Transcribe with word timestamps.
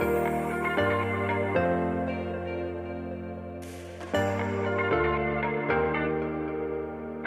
Thank 0.00 0.44
you. 0.44 0.49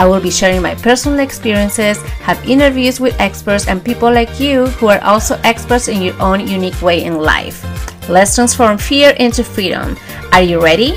I 0.00 0.06
will 0.06 0.18
be 0.18 0.30
sharing 0.30 0.62
my 0.62 0.74
personal 0.76 1.18
experiences, 1.18 2.00
have 2.24 2.42
interviews 2.48 3.00
with 3.00 3.20
experts 3.20 3.68
and 3.68 3.84
people 3.84 4.10
like 4.10 4.40
you 4.40 4.64
who 4.80 4.88
are 4.88 4.98
also 5.04 5.38
experts 5.44 5.88
in 5.88 6.00
your 6.00 6.18
own 6.22 6.48
unique 6.48 6.80
way 6.80 7.04
in 7.04 7.18
life. 7.18 7.60
Let's 8.08 8.34
transform 8.34 8.78
fear 8.78 9.10
into 9.10 9.44
freedom. 9.44 9.98
Are 10.32 10.40
you 10.40 10.58
ready? 10.64 10.92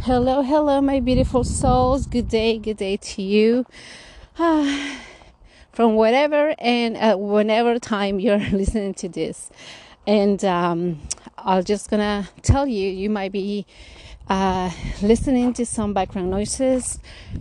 Hello, 0.00 0.40
hello, 0.40 0.80
my 0.80 0.98
beautiful 0.98 1.44
souls. 1.44 2.06
Good 2.06 2.28
day, 2.28 2.56
good 2.56 2.78
day 2.78 2.96
to 2.96 3.20
you. 3.20 3.66
Ah 4.38 5.03
from 5.74 5.96
whatever 5.96 6.54
and 6.58 6.96
uh, 6.96 7.16
whenever 7.16 7.78
time 7.78 8.20
you're 8.20 8.38
listening 8.52 8.94
to 8.94 9.08
this. 9.08 9.50
And 10.06 10.44
um, 10.44 11.02
I'm 11.38 11.64
just 11.64 11.90
gonna 11.90 12.28
tell 12.42 12.66
you, 12.66 12.88
you 12.88 13.10
might 13.10 13.32
be 13.32 13.66
uh, 14.28 14.70
listening 15.02 15.52
to 15.54 15.66
some 15.66 15.92
background 15.92 16.30
noises 16.30 16.98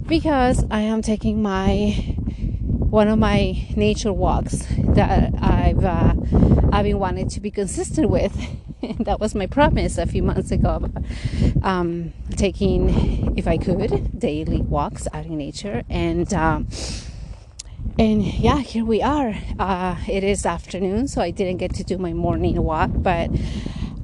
because 0.08 0.66
I 0.70 0.82
am 0.82 1.02
taking 1.02 1.42
my 1.42 1.92
one 2.94 3.08
of 3.08 3.18
my 3.18 3.68
nature 3.76 4.14
walks 4.14 4.66
that 4.78 5.34
I've 5.40 5.84
uh, 5.84 6.14
I've 6.72 6.84
been 6.84 7.00
wanting 7.00 7.30
to 7.30 7.40
be 7.40 7.52
consistent 7.52 8.10
with. 8.10 8.36
that 9.00 9.20
was 9.20 9.34
my 9.34 9.46
promise 9.46 9.98
a 9.98 10.06
few 10.06 10.24
months 10.24 10.52
ago 10.52 10.76
about 10.76 11.04
um, 11.64 12.14
taking, 12.32 13.38
if 13.38 13.48
I 13.48 13.58
could, 13.58 14.20
daily 14.20 14.62
walks 14.62 15.08
out 15.14 15.26
in 15.26 15.38
nature 15.38 15.84
and. 15.90 16.34
Um, 16.34 16.68
and 18.00 18.24
yeah 18.24 18.58
here 18.58 18.84
we 18.84 19.02
are. 19.02 19.36
Uh, 19.60 19.96
it 20.08 20.24
is 20.24 20.46
afternoon 20.46 21.08
so 21.08 21.22
i 21.22 21.30
didn't 21.30 21.58
get 21.58 21.74
to 21.76 21.84
do 21.84 21.98
my 21.98 22.14
morning 22.14 22.62
walk 22.62 22.90
but 22.94 23.30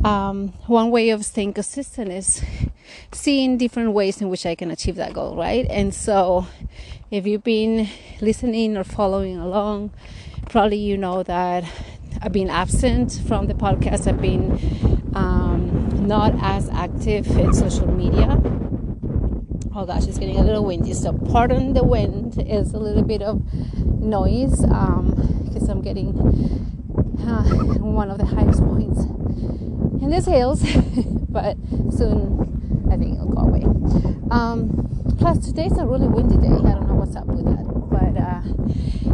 um, 0.04 0.50
one 0.68 0.92
way 0.92 1.10
of 1.10 1.26
staying 1.26 1.54
consistent 1.54 2.12
is 2.12 2.42
seeing 3.12 3.58
different 3.58 3.92
ways 3.94 4.22
in 4.22 4.30
which 4.30 4.46
i 4.46 4.54
can 4.54 4.70
achieve 4.72 4.96
that 4.96 5.14
goal 5.14 5.36
right? 5.36 5.66
And 5.70 5.94
so 5.94 6.48
if 7.10 7.26
you've 7.26 7.44
been 7.44 7.90
listening 8.22 8.78
or 8.78 8.84
following 8.84 9.38
along 9.38 9.92
probably 10.50 10.78
you 10.78 10.98
know 10.98 11.24
that 11.24 11.64
i've 12.22 12.32
been 12.32 12.50
absent 12.50 13.20
from 13.28 13.48
the 13.48 13.54
podcast. 13.56 14.08
I've 14.08 14.22
been 14.22 15.12
um, 15.16 16.08
not 16.08 16.34
as 16.42 16.70
active 16.70 17.28
in 17.38 17.54
social 17.54 17.88
media 17.88 18.40
oh 19.76 19.86
gosh 19.86 20.08
it's 20.08 20.18
getting 20.18 20.38
a 20.38 20.44
little 20.44 20.66
windy 20.66 20.94
so 20.94 21.14
pardon 21.32 21.74
the 21.74 21.84
wind 21.84 22.42
is 22.48 22.74
a 22.74 22.80
little 22.80 23.04
bit 23.04 23.22
of 23.22 23.42
noise 24.02 24.62
because 24.62 25.70
um, 25.70 25.70
i'm 25.70 25.82
getting 25.82 26.10
uh, 27.22 27.44
one 27.80 28.10
of 28.10 28.18
the 28.18 28.26
highest 28.26 28.62
points 28.64 29.02
in 30.02 30.10
this 30.10 30.26
hills 30.26 30.62
but 31.30 31.56
soon 31.92 32.88
i 32.92 32.98
think 32.98 33.16
it'll 33.16 33.30
go 33.30 33.42
away. 33.42 33.64
Um, 34.32 35.16
plus 35.18 35.40
today's 35.40 35.78
a 35.78 35.86
really 35.86 36.08
windy 36.08 36.38
day. 36.38 36.54
I 36.54 36.74
don't 36.76 36.88
know 36.88 36.96
what's 36.96 37.16
up 37.16 37.26
with 37.26 37.46
that 37.46 37.79
but 38.00 38.18
uh, 38.22 38.42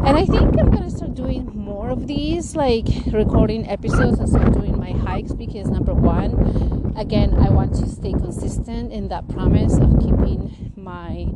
and 0.07 0.17
i 0.17 0.25
think 0.25 0.57
i'm 0.59 0.69
gonna 0.71 0.89
start 0.89 1.13
doing 1.15 1.45
more 1.53 1.89
of 1.89 2.07
these 2.07 2.55
like 2.55 2.87
recording 3.07 3.67
episodes 3.67 4.19
as 4.19 4.35
i'm 4.35 4.51
doing 4.51 4.77
my 4.77 4.91
hikes 4.91 5.33
because 5.33 5.67
number 5.67 5.93
one 5.93 6.75
again, 6.95 7.33
I 7.35 7.49
want 7.49 7.75
to 7.75 7.87
stay 7.89 8.11
consistent 8.11 8.91
in 8.91 9.09
that 9.09 9.27
promise 9.27 9.77
of 9.77 9.99
keeping 9.99 10.73
my 10.75 11.27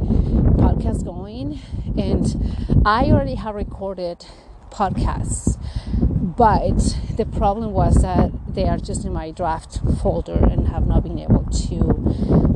podcast 0.58 1.04
going. 1.04 1.60
And 1.98 2.82
I 2.86 3.06
already 3.06 3.36
have 3.36 3.56
recorded 3.56 4.26
podcasts, 4.72 5.60
but 6.00 6.98
the 7.18 7.26
problem 7.26 7.72
was 7.72 8.02
that 8.02 8.32
they 8.48 8.68
are 8.68 8.78
just 8.78 9.06
in 9.06 9.14
my 9.14 9.32
draft 9.32 9.80
folder 10.02 10.38
and 10.38 10.68
have 10.70 10.88
not 10.88 11.04
been 11.04 11.20
able 11.20 11.46
to 11.46 11.80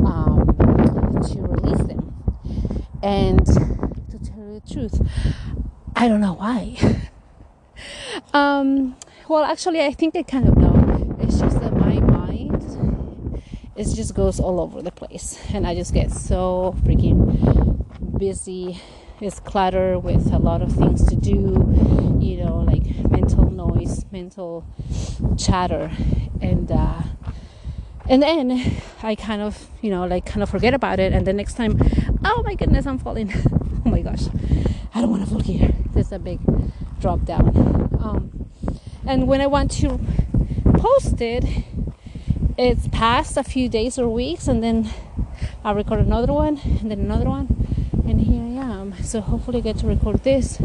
um, 0.06 0.56
to 1.30 1.42
release 1.42 1.86
them. 1.88 2.14
And 3.02 3.46
to 3.46 4.20
tell 4.24 4.38
you 4.38 4.53
the 4.53 4.53
truth, 4.72 5.02
I 5.96 6.08
don't 6.08 6.22
know 6.22 6.34
why. 6.34 6.78
um, 8.34 8.96
well, 9.28 9.44
actually, 9.44 9.82
I 9.82 9.92
think 9.92 10.16
I 10.16 10.24
kind 10.24 10.48
of 10.48 10.58
know. 10.58 11.18
It's 11.22 11.40
just 11.40 11.60
that 11.62 11.74
my 11.74 12.00
mind, 12.00 13.42
it 13.76 13.88
just 13.96 14.14
goes 14.14 14.40
all 14.40 14.60
over 14.60 14.82
the 14.82 14.92
place 14.92 15.40
and 15.54 15.66
i 15.66 15.74
just 15.74 15.94
get 15.94 16.12
so 16.12 16.76
freaking 16.84 18.18
busy 18.18 18.80
it's 19.20 19.40
clutter 19.40 19.98
with 19.98 20.32
a 20.32 20.38
lot 20.38 20.62
of 20.62 20.72
things 20.72 21.04
to 21.08 21.16
do 21.16 22.20
you 22.20 22.38
know 22.38 22.58
like 22.68 22.84
mental 23.10 23.50
noise 23.50 24.06
mental 24.12 24.64
chatter 25.38 25.92
and 26.42 26.72
uh 26.72 27.02
and 28.10 28.22
then 28.22 28.76
i 29.02 29.16
kind 29.16 29.42
of 29.42 29.68
you 29.82 29.90
know 29.90 30.06
like 30.06 30.26
kind 30.26 30.44
of 30.44 30.50
forget 30.50 30.74
about 30.74 31.00
it. 31.00 31.14
And 31.14 31.26
the 31.26 31.34
next 31.34 31.56
time 31.56 31.80
oh 32.24 32.44
my 32.46 32.56
goodness 32.56 32.86
i'm 32.86 32.98
falling. 32.98 33.34
Oh 33.86 33.90
my 33.90 34.02
gosh. 34.02 34.30
I 34.96 35.02
don't 35.02 35.10
want 35.10 35.26
to 35.26 35.30
fall 35.30 35.42
here. 35.42 35.74
There's 35.94 36.14
a 36.14 36.18
big 36.20 36.40
drop 37.02 37.26
down. 37.26 37.50
Um 38.02 38.50
and 39.06 39.28
when 39.28 39.42
i 39.42 39.48
want 39.48 39.72
to 39.72 40.00
post 40.78 41.20
it 41.20 41.44
it's 42.58 42.88
passed 42.90 43.36
a 43.36 43.44
few 43.44 43.68
days 43.68 44.00
or 44.00 44.08
weeks 44.08 44.48
and 44.48 44.64
then 44.64 44.90
I 45.66 45.72
record 45.72 46.00
another 46.00 46.32
one 46.32 46.60
and 46.64 46.90
then 46.92 47.00
another 47.00 47.26
one 47.26 47.48
and 48.08 48.22
here 48.22 48.42
I 48.42 48.72
am. 48.72 48.94
So 49.04 49.20
hopefully 49.22 49.58
I 49.58 49.62
get 49.62 49.78
to 49.80 49.88
record 49.88 50.24
this 50.24 50.62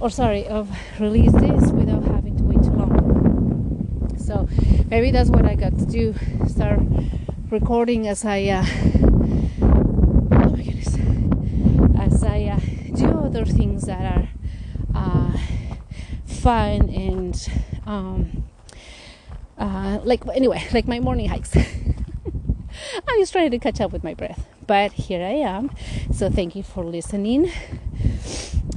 or 0.00 0.10
sorry 0.10 0.46
of 0.46 0.70
release 0.98 1.32
this 1.32 1.70
without 1.72 2.04
having 2.04 2.36
to 2.36 2.44
wait 2.44 2.62
too 2.62 2.70
long 2.70 4.14
so 4.16 4.48
maybe 4.90 5.10
that's 5.10 5.30
what 5.30 5.44
I 5.44 5.54
got 5.54 5.78
to 5.78 5.86
do 5.86 6.14
start 6.46 6.80
recording 7.50 8.08
as 8.08 8.24
I 8.24 8.44
uh, 8.44 8.66
oh 9.62 10.50
my 10.50 10.62
goodness 10.62 10.94
as 11.98 12.24
I 12.24 12.44
uh, 12.44 12.60
do 12.94 13.08
other 13.18 13.44
things 13.44 13.84
that 13.86 14.16
are 14.16 14.28
uh, 14.94 15.38
fun 16.26 16.88
and 16.90 17.48
um, 17.86 18.44
uh, 19.58 19.98
like 20.04 20.22
anyway, 20.34 20.64
like 20.72 20.86
my 20.86 21.00
morning 21.00 21.28
hikes. 21.28 21.56
I'm 23.08 23.18
just 23.18 23.32
trying 23.32 23.50
to 23.50 23.58
catch 23.58 23.80
up 23.80 23.92
with 23.92 24.04
my 24.04 24.14
breath, 24.14 24.46
but 24.66 24.92
here 24.92 25.20
I 25.20 25.32
am. 25.32 25.70
So 26.12 26.30
thank 26.30 26.54
you 26.54 26.62
for 26.62 26.84
listening. 26.84 27.50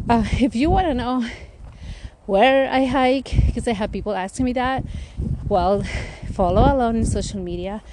Uh, 0.10 0.26
if 0.40 0.56
you 0.56 0.70
want 0.70 0.88
to 0.88 0.94
know 0.94 1.26
where 2.26 2.70
I 2.70 2.86
hike, 2.86 3.32
because 3.46 3.68
I 3.68 3.74
have 3.74 3.92
people 3.92 4.14
asking 4.14 4.46
me 4.46 4.54
that, 4.54 4.84
well, 5.52 5.84
follow 6.32 6.62
along 6.74 6.96
in 6.96 7.06
social 7.06 7.42
media. 7.42 7.84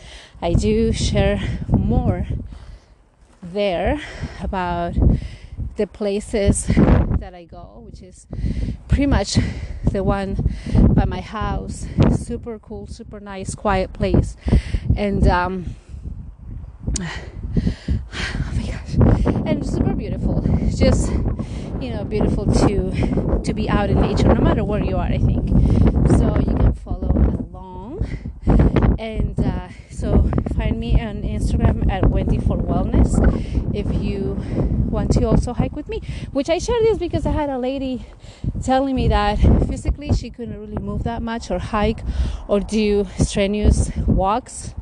I 0.41 0.52
do 0.52 0.92
share 0.92 1.41
more 1.69 2.24
there 3.43 4.00
about 4.40 4.94
the 5.75 5.88
places 5.88 6.66
that 7.19 7.34
I 7.34 7.44
go, 7.44 7.82
which 7.84 8.00
is 8.00 8.28
pretty 8.87 9.06
much 9.06 9.38
the 9.90 10.05
one 10.05 10.37
by 10.90 11.05
my 11.05 11.20
house. 11.20 11.87
Super 12.16 12.60
cool, 12.60 12.87
super 12.87 13.19
nice, 13.19 13.56
quiet 13.56 13.93
place. 13.93 14.37
And 14.96 15.26
um, 15.26 15.75
oh 17.00 18.52
my 18.54 18.66
gosh, 18.66 18.94
and 19.46 19.66
super 19.66 19.94
beautiful. 19.94 20.44
Just 20.76 21.11
you 21.81 21.90
know, 21.90 22.04
beautiful 22.04 22.46
to 22.46 23.40
to 23.43 23.52
be 23.52 23.69
out 23.69 23.90
in 23.90 24.00
nature, 24.00 24.32
no 24.32 24.40
matter 24.40 24.62
where 24.62 24.82
you 24.82 24.96
are. 24.96 25.06
I 25.06 25.19
think 25.19 25.49
so. 26.11 26.38
You 26.38 26.57
and 28.99 29.39
uh, 29.39 29.69
so 29.91 30.31
find 30.56 30.79
me 30.79 31.00
on 31.00 31.23
Instagram 31.23 31.91
at 31.91 32.09
Wendy 32.11 32.39
for 32.39 32.56
Wellness 32.56 33.15
if 33.75 33.87
you 34.03 34.37
want 34.91 35.12
to 35.12 35.25
also 35.25 35.53
hike 35.53 35.77
with 35.77 35.89
me. 35.89 36.03
Which 36.33 36.50
I 36.50 36.59
share 36.59 36.81
this 36.81 36.99
because 36.99 37.27
I 37.27 37.31
had 37.31 37.49
a 37.49 37.59
lady 37.59 38.06
telling 38.65 38.97
me 38.97 39.09
that 39.09 39.39
physically 39.69 40.12
she 40.12 40.31
couldn't 40.31 40.59
really 40.59 40.83
move 40.83 41.05
that 41.05 41.23
much 41.23 41.50
or 41.50 41.59
hike 41.59 42.00
or 42.49 42.61
do 42.61 43.06
strenuous 43.19 43.91
walks 44.06 44.75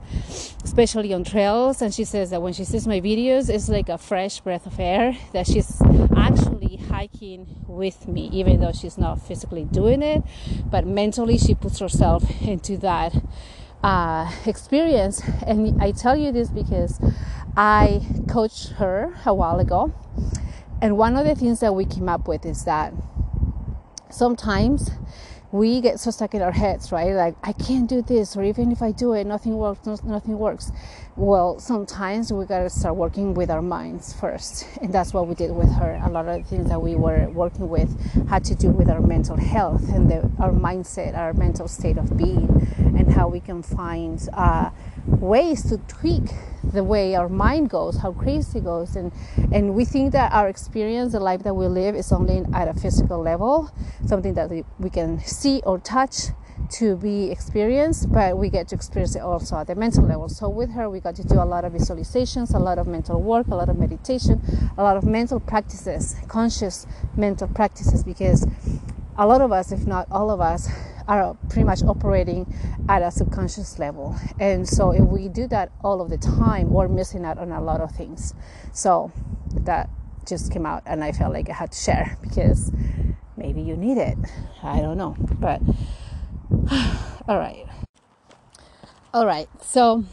especially 0.64 1.14
on 1.14 1.24
trails. 1.24 1.80
And 1.80 1.94
she 1.94 2.04
says 2.04 2.30
that 2.30 2.42
when 2.42 2.52
she 2.52 2.64
sees 2.64 2.86
my 2.86 3.00
videos, 3.00 3.48
it's 3.48 3.68
like 3.68 3.88
a 3.88 3.98
fresh 3.98 4.40
breath 4.40 4.66
of 4.66 4.78
air 4.78 5.16
that 5.32 5.46
she's 5.46 5.80
actually 6.16 6.76
hiking 6.88 7.46
with 7.66 8.08
me, 8.08 8.28
even 8.32 8.60
though 8.60 8.72
she's 8.72 8.98
not 8.98 9.20
physically 9.22 9.64
doing 9.64 10.02
it. 10.02 10.22
But 10.66 10.86
mentally, 10.86 11.38
she 11.38 11.54
puts 11.54 11.78
herself 11.78 12.22
into 12.42 12.76
that 12.78 13.14
uh, 13.86 14.28
experience. 14.46 15.22
And 15.46 15.80
I 15.80 15.92
tell 15.92 16.16
you 16.16 16.32
this 16.32 16.50
because 16.50 17.00
I 17.56 18.02
coached 18.28 18.70
her 18.72 19.14
a 19.24 19.32
while 19.32 19.60
ago. 19.60 19.94
And 20.82 20.98
one 20.98 21.16
of 21.16 21.24
the 21.24 21.34
things 21.34 21.60
that 21.60 21.74
we 21.74 21.84
came 21.86 22.08
up 22.08 22.28
with 22.28 22.44
is 22.44 22.64
that 22.64 22.92
sometimes 24.10 24.90
we 25.52 25.80
get 25.80 26.00
so 26.00 26.10
stuck 26.10 26.34
in 26.34 26.42
our 26.42 26.52
heads, 26.52 26.90
right? 26.92 27.12
Like, 27.12 27.36
I 27.42 27.52
can't 27.52 27.88
do 27.88 28.02
this, 28.02 28.36
or 28.36 28.42
even 28.42 28.72
if 28.72 28.82
I 28.82 28.92
do 28.92 29.12
it, 29.12 29.26
nothing 29.26 29.56
works, 29.56 29.86
nothing 30.02 30.38
works. 30.38 30.72
Well, 31.14 31.58
sometimes 31.58 32.32
we 32.32 32.44
gotta 32.44 32.68
start 32.68 32.96
working 32.96 33.34
with 33.34 33.50
our 33.50 33.62
minds 33.62 34.12
first. 34.12 34.66
And 34.82 34.92
that's 34.92 35.14
what 35.14 35.26
we 35.26 35.34
did 35.34 35.52
with 35.52 35.72
her. 35.74 36.00
A 36.04 36.10
lot 36.10 36.28
of 36.28 36.42
the 36.42 36.48
things 36.48 36.68
that 36.68 36.80
we 36.80 36.94
were 36.94 37.28
working 37.30 37.68
with 37.68 37.98
had 38.28 38.44
to 38.44 38.54
do 38.54 38.68
with 38.68 38.90
our 38.90 39.00
mental 39.00 39.36
health 39.36 39.88
and 39.88 40.10
the, 40.10 40.30
our 40.38 40.52
mindset, 40.52 41.16
our 41.16 41.32
mental 41.32 41.68
state 41.68 41.96
of 41.96 42.16
being, 42.16 42.68
and 42.78 43.12
how 43.12 43.28
we 43.28 43.40
can 43.40 43.62
find 43.62 44.28
uh, 44.32 44.70
ways 45.06 45.62
to 45.70 45.78
tweak 45.88 46.30
the 46.64 46.82
way 46.82 47.14
our 47.14 47.28
mind 47.28 47.70
goes, 47.70 47.98
how 47.98 48.12
crazy 48.12 48.60
goes, 48.60 48.96
and 48.96 49.12
and 49.52 49.74
we 49.74 49.84
think 49.84 50.12
that 50.12 50.32
our 50.32 50.48
experience, 50.48 51.12
the 51.12 51.20
life 51.20 51.42
that 51.44 51.54
we 51.54 51.66
live, 51.66 51.94
is 51.94 52.12
only 52.12 52.42
at 52.52 52.68
a 52.68 52.74
physical 52.74 53.20
level, 53.20 53.70
something 54.06 54.34
that 54.34 54.50
we 54.78 54.90
can 54.90 55.20
see 55.20 55.62
or 55.64 55.78
touch 55.78 56.28
to 56.70 56.96
be 56.96 57.30
experienced, 57.30 58.12
but 58.12 58.36
we 58.36 58.50
get 58.50 58.68
to 58.68 58.74
experience 58.74 59.14
it 59.14 59.22
also 59.22 59.56
at 59.56 59.66
the 59.68 59.74
mental 59.74 60.04
level. 60.04 60.28
So 60.28 60.48
with 60.48 60.70
her, 60.70 60.90
we 60.90 61.00
got 61.00 61.14
to 61.16 61.24
do 61.24 61.36
a 61.36 61.44
lot 61.44 61.64
of 61.64 61.72
visualizations, 61.72 62.54
a 62.54 62.58
lot 62.58 62.78
of 62.78 62.86
mental 62.86 63.20
work, 63.22 63.46
a 63.48 63.54
lot 63.54 63.68
of 63.68 63.78
meditation, 63.78 64.42
a 64.76 64.82
lot 64.82 64.96
of 64.96 65.04
mental 65.04 65.38
practices, 65.38 66.16
conscious 66.28 66.86
mental 67.16 67.46
practices, 67.48 68.02
because 68.02 68.46
a 69.16 69.26
lot 69.26 69.40
of 69.40 69.52
us, 69.52 69.70
if 69.70 69.86
not 69.86 70.08
all 70.10 70.30
of 70.30 70.40
us, 70.40 70.68
are 71.08 71.36
pretty 71.48 71.64
much 71.64 71.82
operating 71.82 72.52
at 72.88 73.02
a 73.02 73.10
subconscious 73.10 73.78
level. 73.78 74.16
And 74.40 74.68
so 74.68 74.90
if 74.90 75.02
we 75.02 75.28
do 75.28 75.46
that 75.48 75.70
all 75.82 76.00
of 76.00 76.10
the 76.10 76.18
time, 76.18 76.70
we're 76.70 76.88
missing 76.88 77.24
out 77.24 77.38
on 77.38 77.52
a 77.52 77.60
lot 77.60 77.80
of 77.80 77.92
things. 77.92 78.34
So 78.72 79.12
that 79.54 79.88
just 80.26 80.52
came 80.52 80.66
out 80.66 80.82
and 80.86 81.04
I 81.04 81.12
felt 81.12 81.32
like 81.32 81.48
I 81.48 81.54
had 81.54 81.72
to 81.72 81.78
share 81.78 82.18
because 82.20 82.72
maybe 83.36 83.62
you 83.62 83.76
need 83.76 83.98
it. 83.98 84.18
I 84.62 84.80
don't 84.80 84.98
know. 84.98 85.16
But 85.18 85.60
all 87.28 87.38
right. 87.38 87.66
All 89.14 89.26
right. 89.26 89.48
So 89.62 90.04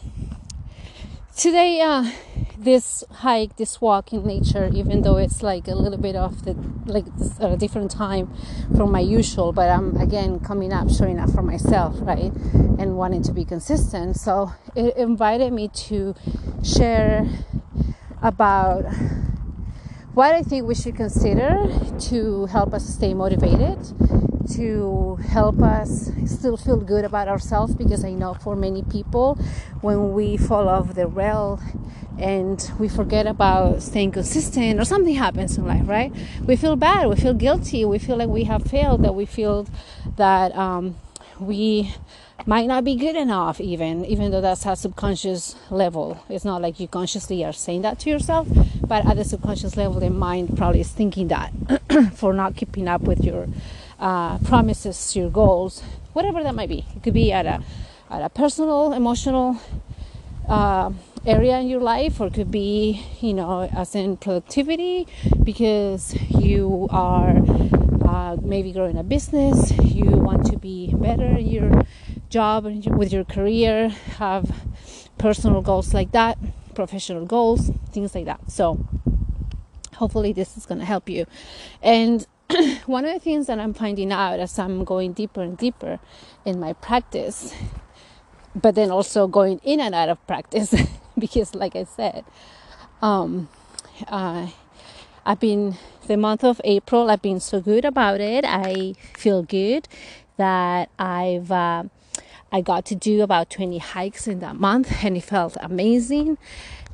today 1.43 1.81
uh 1.81 2.09
this 2.57 3.03
hike, 3.11 3.57
this 3.57 3.81
walk 3.81 4.13
in 4.13 4.25
nature, 4.25 4.69
even 4.73 5.01
though 5.01 5.17
it's 5.17 5.43
like 5.43 5.67
a 5.67 5.75
little 5.75 5.99
bit 5.99 6.15
off 6.15 6.41
the 6.45 6.53
like 6.85 7.03
a 7.41 7.57
different 7.57 7.91
time 7.91 8.33
from 8.77 8.93
my 8.93 9.01
usual, 9.01 9.51
but 9.51 9.69
I'm 9.69 9.97
again 9.97 10.39
coming 10.39 10.71
up, 10.71 10.89
showing 10.89 11.19
up 11.19 11.29
for 11.31 11.41
myself, 11.41 11.97
right, 11.99 12.31
and 12.79 12.95
wanting 12.95 13.23
to 13.23 13.33
be 13.33 13.43
consistent. 13.43 14.15
So 14.15 14.53
it 14.73 14.95
invited 14.95 15.51
me 15.51 15.67
to 15.89 16.15
share 16.63 17.27
about 18.21 18.85
what 20.13 20.33
I 20.33 20.43
think 20.43 20.65
we 20.65 20.75
should 20.75 20.95
consider 20.95 21.67
to 22.11 22.45
help 22.45 22.73
us 22.73 22.87
stay 22.87 23.13
motivated, 23.13 23.79
to 24.55 25.15
help 25.29 25.61
us 25.61 26.11
still 26.25 26.57
feel 26.57 26.77
good 26.77 27.05
about 27.05 27.27
ourselves 27.27 27.73
because 27.75 28.03
I 28.03 28.11
know 28.11 28.33
for 28.33 28.55
many 28.55 28.83
people 28.83 29.35
when 29.81 30.13
we 30.13 30.37
fall 30.37 30.67
off 30.67 30.93
the 30.93 31.07
rail 31.07 31.59
and 32.19 32.71
we 32.79 32.87
forget 32.87 33.25
about 33.25 33.81
staying 33.81 34.11
consistent 34.11 34.79
or 34.79 34.85
something 34.85 35.15
happens 35.15 35.57
in 35.57 35.65
life 35.65 35.87
right? 35.87 36.11
We 36.45 36.55
feel 36.55 36.75
bad 36.75 37.07
we 37.07 37.15
feel 37.15 37.33
guilty 37.33 37.85
we 37.85 37.99
feel 37.99 38.17
like 38.17 38.29
we 38.29 38.43
have 38.43 38.63
failed 38.63 39.03
that 39.03 39.15
we 39.15 39.25
feel 39.25 39.67
that 40.17 40.55
um, 40.55 40.97
we 41.39 41.93
might 42.45 42.67
not 42.67 42.83
be 42.83 42.95
good 42.95 43.15
enough 43.15 43.59
even 43.59 44.05
even 44.05 44.31
though 44.31 44.41
that's 44.41 44.65
a 44.65 44.75
subconscious 44.75 45.55
level. 45.69 46.23
It's 46.29 46.45
not 46.45 46.61
like 46.61 46.79
you 46.79 46.87
consciously 46.87 47.43
are 47.43 47.53
saying 47.53 47.81
that 47.81 47.99
to 47.99 48.09
yourself 48.09 48.47
but 48.85 49.05
at 49.05 49.15
the 49.15 49.23
subconscious 49.23 49.77
level 49.77 49.99
the 49.99 50.09
mind 50.09 50.57
probably 50.57 50.81
is 50.81 50.91
thinking 50.91 51.29
that 51.29 51.51
for 52.13 52.33
not 52.33 52.55
keeping 52.55 52.87
up 52.87 53.01
with 53.01 53.23
your 53.23 53.47
uh, 54.03 54.37
promises 54.39 55.15
your 55.15 55.29
goals 55.29 55.81
whatever 56.13 56.43
that 56.43 56.53
might 56.53 56.69
be. 56.69 56.85
It 56.95 57.03
could 57.03 57.13
be 57.13 57.31
at 57.31 57.45
a 57.45 57.63
at 58.09 58.21
a 58.21 58.29
personal 58.29 58.93
emotional 58.93 59.57
uh, 60.47 60.91
area 61.25 61.57
in 61.59 61.67
your 61.67 61.79
life 61.79 62.19
or 62.19 62.27
it 62.27 62.33
could 62.33 62.51
be 62.51 63.03
you 63.21 63.33
know 63.33 63.63
as 63.75 63.95
in 63.95 64.17
productivity 64.17 65.07
because 65.43 66.13
you 66.29 66.87
are 66.91 67.33
uh, 68.05 68.35
maybe 68.41 68.71
growing 68.73 68.97
a 68.97 69.03
business 69.03 69.71
you 69.81 70.05
want 70.05 70.45
to 70.45 70.57
be 70.57 70.93
better 70.95 71.37
in 71.37 71.47
your 71.47 71.83
job 72.29 72.65
and 72.65 72.85
with 72.97 73.13
your 73.13 73.23
career 73.23 73.87
have 74.19 74.45
personal 75.17 75.61
goals 75.61 75.93
like 75.93 76.11
that 76.11 76.37
professional 76.75 77.25
goals 77.25 77.71
things 77.93 78.13
like 78.13 78.25
that. 78.25 78.51
So 78.51 78.85
hopefully 79.95 80.33
this 80.33 80.57
is 80.57 80.65
going 80.65 80.79
to 80.79 80.85
help 80.85 81.07
you. 81.07 81.25
And 81.81 82.25
one 82.85 83.05
of 83.05 83.13
the 83.13 83.19
things 83.19 83.47
that 83.47 83.59
i'm 83.59 83.73
finding 83.73 84.11
out 84.11 84.39
as 84.39 84.57
i'm 84.59 84.83
going 84.83 85.13
deeper 85.13 85.41
and 85.41 85.57
deeper 85.57 85.99
in 86.45 86.59
my 86.59 86.73
practice 86.73 87.53
but 88.55 88.75
then 88.75 88.91
also 88.91 89.27
going 89.27 89.59
in 89.63 89.79
and 89.79 89.95
out 89.95 90.09
of 90.09 90.25
practice 90.27 90.73
because, 91.17 91.55
like 91.55 91.75
I 91.75 91.83
said, 91.83 92.23
um, 93.01 93.49
uh, 94.07 94.47
I've 95.25 95.39
been 95.39 95.75
the 96.07 96.17
month 96.17 96.43
of 96.43 96.59
April. 96.63 97.09
I've 97.09 97.21
been 97.21 97.39
so 97.39 97.61
good 97.61 97.85
about 97.85 98.21
it. 98.21 98.45
I 98.45 98.93
feel 99.13 99.43
good 99.43 99.87
that 100.37 100.89
I've 100.99 101.51
uh, 101.51 101.85
I 102.51 102.61
got 102.61 102.85
to 102.87 102.95
do 102.95 103.21
about 103.21 103.49
20 103.49 103.79
hikes 103.79 104.27
in 104.27 104.39
that 104.39 104.55
month, 104.55 105.03
and 105.03 105.17
it 105.17 105.23
felt 105.23 105.57
amazing. 105.61 106.37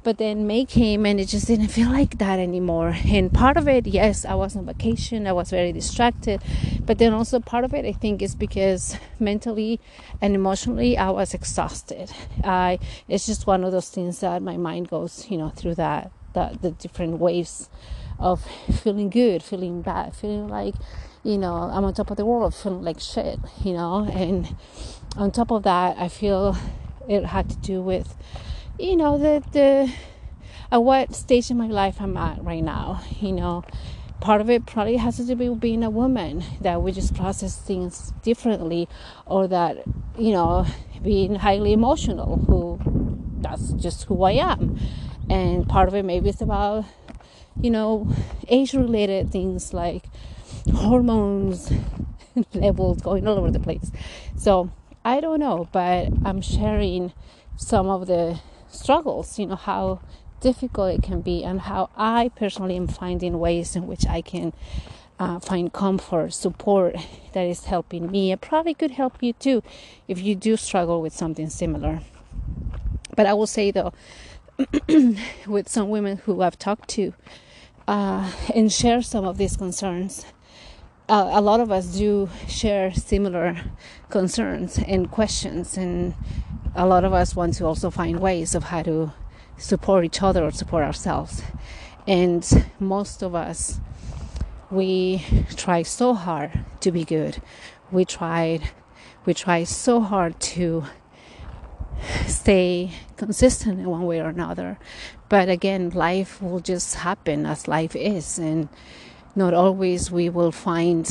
But 0.10 0.18
then 0.18 0.48
May 0.48 0.66
came 0.66 1.06
and 1.06 1.20
it 1.20 1.28
just 1.28 1.46
didn't 1.46 1.68
feel 1.68 1.92
like 1.92 2.18
that 2.18 2.40
anymore. 2.40 2.96
And 3.06 3.32
part 3.32 3.58
of 3.58 3.68
it, 3.68 3.86
yes, 3.86 4.26
I 4.26 4.34
was 4.34 4.56
on 4.56 4.66
vacation, 4.66 5.28
I 5.28 5.34
was 5.34 5.52
very 5.52 5.72
distracted. 5.72 6.42
But 6.84 6.98
then 6.98 7.14
also 7.14 7.40
part 7.40 7.64
of 7.64 7.76
it, 7.76 7.86
I 7.86 7.92
think, 7.92 8.24
is 8.24 8.34
because 8.34 8.98
mentally 9.20 9.80
and 10.20 10.34
emotionally, 10.34 10.98
I 10.98 11.12
was 11.12 11.36
exhausted. 11.36 12.10
I 12.44 12.80
it's 13.08 13.28
just 13.28 13.46
one 13.46 13.64
of 13.64 13.72
those 13.72 13.92
things 13.92 14.22
that 14.22 14.42
my 14.42 14.58
mind 14.58 14.90
goes, 14.90 15.30
you 15.30 15.38
know, 15.38 15.50
through 15.50 15.76
that, 15.76 16.12
that 16.34 16.64
the 16.64 16.72
different 16.72 17.20
waves 17.20 17.70
of 18.18 18.44
feeling 18.82 19.12
good, 19.12 19.44
feeling 19.44 19.84
bad, 19.84 20.16
feeling 20.16 20.48
like, 20.48 20.74
you 21.24 21.38
know, 21.38 21.54
I'm 21.54 21.86
on 21.86 21.94
top 21.94 22.10
of 22.10 22.18
the 22.18 22.26
world, 22.26 22.56
feeling 22.56 22.82
like 22.82 23.00
shit, 23.00 23.38
you 23.64 23.74
know. 23.74 24.10
And 24.12 24.56
on 25.16 25.30
top 25.30 25.52
of 25.52 25.62
that, 25.64 26.00
I 26.00 26.08
feel 26.08 26.58
it 27.08 27.26
had 27.26 27.48
to 27.52 27.58
do 27.58 27.84
with 27.84 28.16
you 28.80 28.96
know 28.96 29.18
the 29.18 29.44
the 29.52 29.94
at 30.72 30.84
what 30.84 31.14
stage 31.14 31.52
in 31.52 31.58
my 31.58 31.68
life 31.68 31.98
I'm 32.00 32.16
at 32.16 32.44
right 32.44 32.64
now. 32.64 33.02
You 33.20 33.34
know, 33.34 33.64
part 34.22 34.42
of 34.42 34.50
it 34.50 34.66
probably 34.66 34.98
has 34.98 35.18
to 35.18 35.26
do 35.26 35.36
with 35.36 35.60
being 35.60 35.84
a 35.84 35.90
woman 35.90 36.44
that 36.62 36.82
we 36.82 36.92
just 36.92 37.14
process 37.14 37.58
things 37.58 38.14
differently, 38.24 38.88
or 39.26 39.48
that 39.48 39.84
you 40.18 40.32
know 40.32 40.66
being 41.04 41.36
highly 41.36 41.74
emotional. 41.74 42.38
Who 42.48 42.80
that's 43.42 43.74
just 43.74 44.06
who 44.06 44.24
I 44.24 44.32
am, 44.32 44.80
and 45.30 45.68
part 45.68 45.90
of 45.90 45.96
it 45.96 46.04
maybe 46.04 46.30
it's 46.30 46.42
about 46.42 46.86
you 47.60 47.70
know 47.70 48.08
age 48.48 48.74
related 48.74 49.32
things 49.32 49.74
like 49.74 50.06
hormones 50.74 51.72
levels 52.54 53.02
going 53.02 53.28
all 53.28 53.38
over 53.38 53.52
the 53.52 53.60
place. 53.60 53.92
So 54.38 54.72
I 55.04 55.20
don't 55.20 55.40
know, 55.40 55.68
but 55.74 56.08
I'm 56.24 56.42
sharing 56.42 57.12
some 57.58 57.90
of 57.90 58.08
the 58.08 58.40
struggles, 58.70 59.38
you 59.38 59.48
know, 59.48 59.56
how 59.56 60.00
difficult 60.40 60.94
it 60.94 61.04
can 61.04 61.22
be, 61.22 61.44
and 61.44 61.62
how 61.62 61.90
I 61.98 62.32
personally 62.36 62.76
am 62.76 62.88
finding 62.88 63.40
ways 63.40 63.76
in 63.76 63.88
which 63.88 64.06
I 64.08 64.22
can 64.22 64.54
uh, 65.20 65.40
find 65.40 65.72
comfort, 65.72 66.34
support 66.34 66.96
that 67.34 67.44
is 67.44 67.66
helping 67.66 68.10
me. 68.10 68.32
It 68.32 68.42
probably 68.42 68.74
could 68.74 68.92
help 68.92 69.22
you 69.22 69.34
too 69.34 69.62
if 70.08 70.22
you 70.22 70.34
do 70.34 70.56
struggle 70.56 71.02
with 71.02 71.14
something 71.14 71.50
similar. 71.50 72.00
But 73.16 73.26
I 73.26 73.34
will 73.34 73.48
say 73.48 73.72
though, 73.72 73.92
with 75.48 75.68
some 75.68 75.90
women 75.90 76.18
who 76.18 76.42
I've 76.42 76.58
talked 76.58 76.90
to 76.92 77.14
uh, 77.88 78.32
and 78.56 78.72
share 78.72 79.02
some 79.02 79.26
of 79.26 79.38
these 79.38 79.58
concerns, 79.58 80.26
uh, 81.10 81.30
a 81.34 81.42
lot 81.42 81.60
of 81.60 81.72
us 81.72 81.88
do 81.88 82.30
share 82.48 82.94
similar 82.94 83.58
concerns 84.10 84.78
and 84.78 85.12
questions 85.12 85.76
and 85.76 86.14
a 86.76 86.86
lot 86.86 87.04
of 87.04 87.14
us 87.14 87.36
want 87.36 87.56
to 87.56 87.66
also 87.66 87.90
find 87.90 88.20
ways 88.20 88.56
of 88.56 88.66
how 88.66 88.84
to 88.84 89.12
support 89.58 90.06
each 90.06 90.22
other 90.22 90.44
or 90.44 90.52
support 90.52 90.84
ourselves. 90.84 91.42
And 92.08 92.66
most 92.80 93.22
of 93.22 93.36
us, 93.36 93.80
we 94.72 95.26
try 95.56 95.84
so 95.84 96.14
hard 96.14 96.66
to 96.82 96.92
be 96.92 97.04
good. 97.04 97.42
We 97.92 98.06
tried, 98.06 98.70
we 99.26 99.34
try 99.34 99.64
so 99.64 100.00
hard 100.00 100.40
to 100.40 100.86
stay 102.28 102.92
consistent 103.18 103.80
in 103.80 103.90
one 103.90 104.06
way 104.06 104.20
or 104.20 104.30
another. 104.30 104.80
But 105.28 105.50
again, 105.50 105.90
life 105.90 106.42
will 106.42 106.60
just 106.60 106.96
happen 106.96 107.46
as 107.46 107.68
life 107.68 107.96
is, 107.96 108.40
and 108.40 108.70
not 109.36 109.54
always 109.54 110.12
we 110.12 110.30
will 110.30 110.52
find 110.52 111.06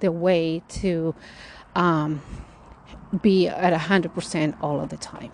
the 0.00 0.12
way 0.12 0.62
to 0.68 1.14
um, 1.74 2.22
be 3.22 3.48
at 3.48 3.72
100% 3.72 4.56
all 4.60 4.80
of 4.80 4.88
the 4.88 4.96
time. 4.96 5.32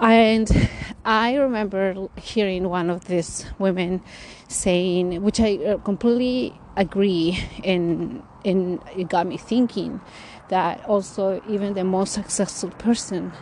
And 0.00 0.68
I 1.04 1.36
remember 1.36 2.08
hearing 2.16 2.68
one 2.68 2.90
of 2.90 3.06
these 3.06 3.46
women 3.58 4.02
saying, 4.48 5.22
which 5.22 5.40
I 5.40 5.56
uh, 5.56 5.78
completely 5.78 6.58
agree, 6.76 7.42
and, 7.64 8.22
and 8.44 8.80
it 8.94 9.08
got 9.08 9.26
me 9.26 9.38
thinking 9.38 10.00
that 10.48 10.84
also 10.84 11.42
even 11.48 11.74
the 11.74 11.84
most 11.84 12.12
successful 12.12 12.70
person 12.70 13.32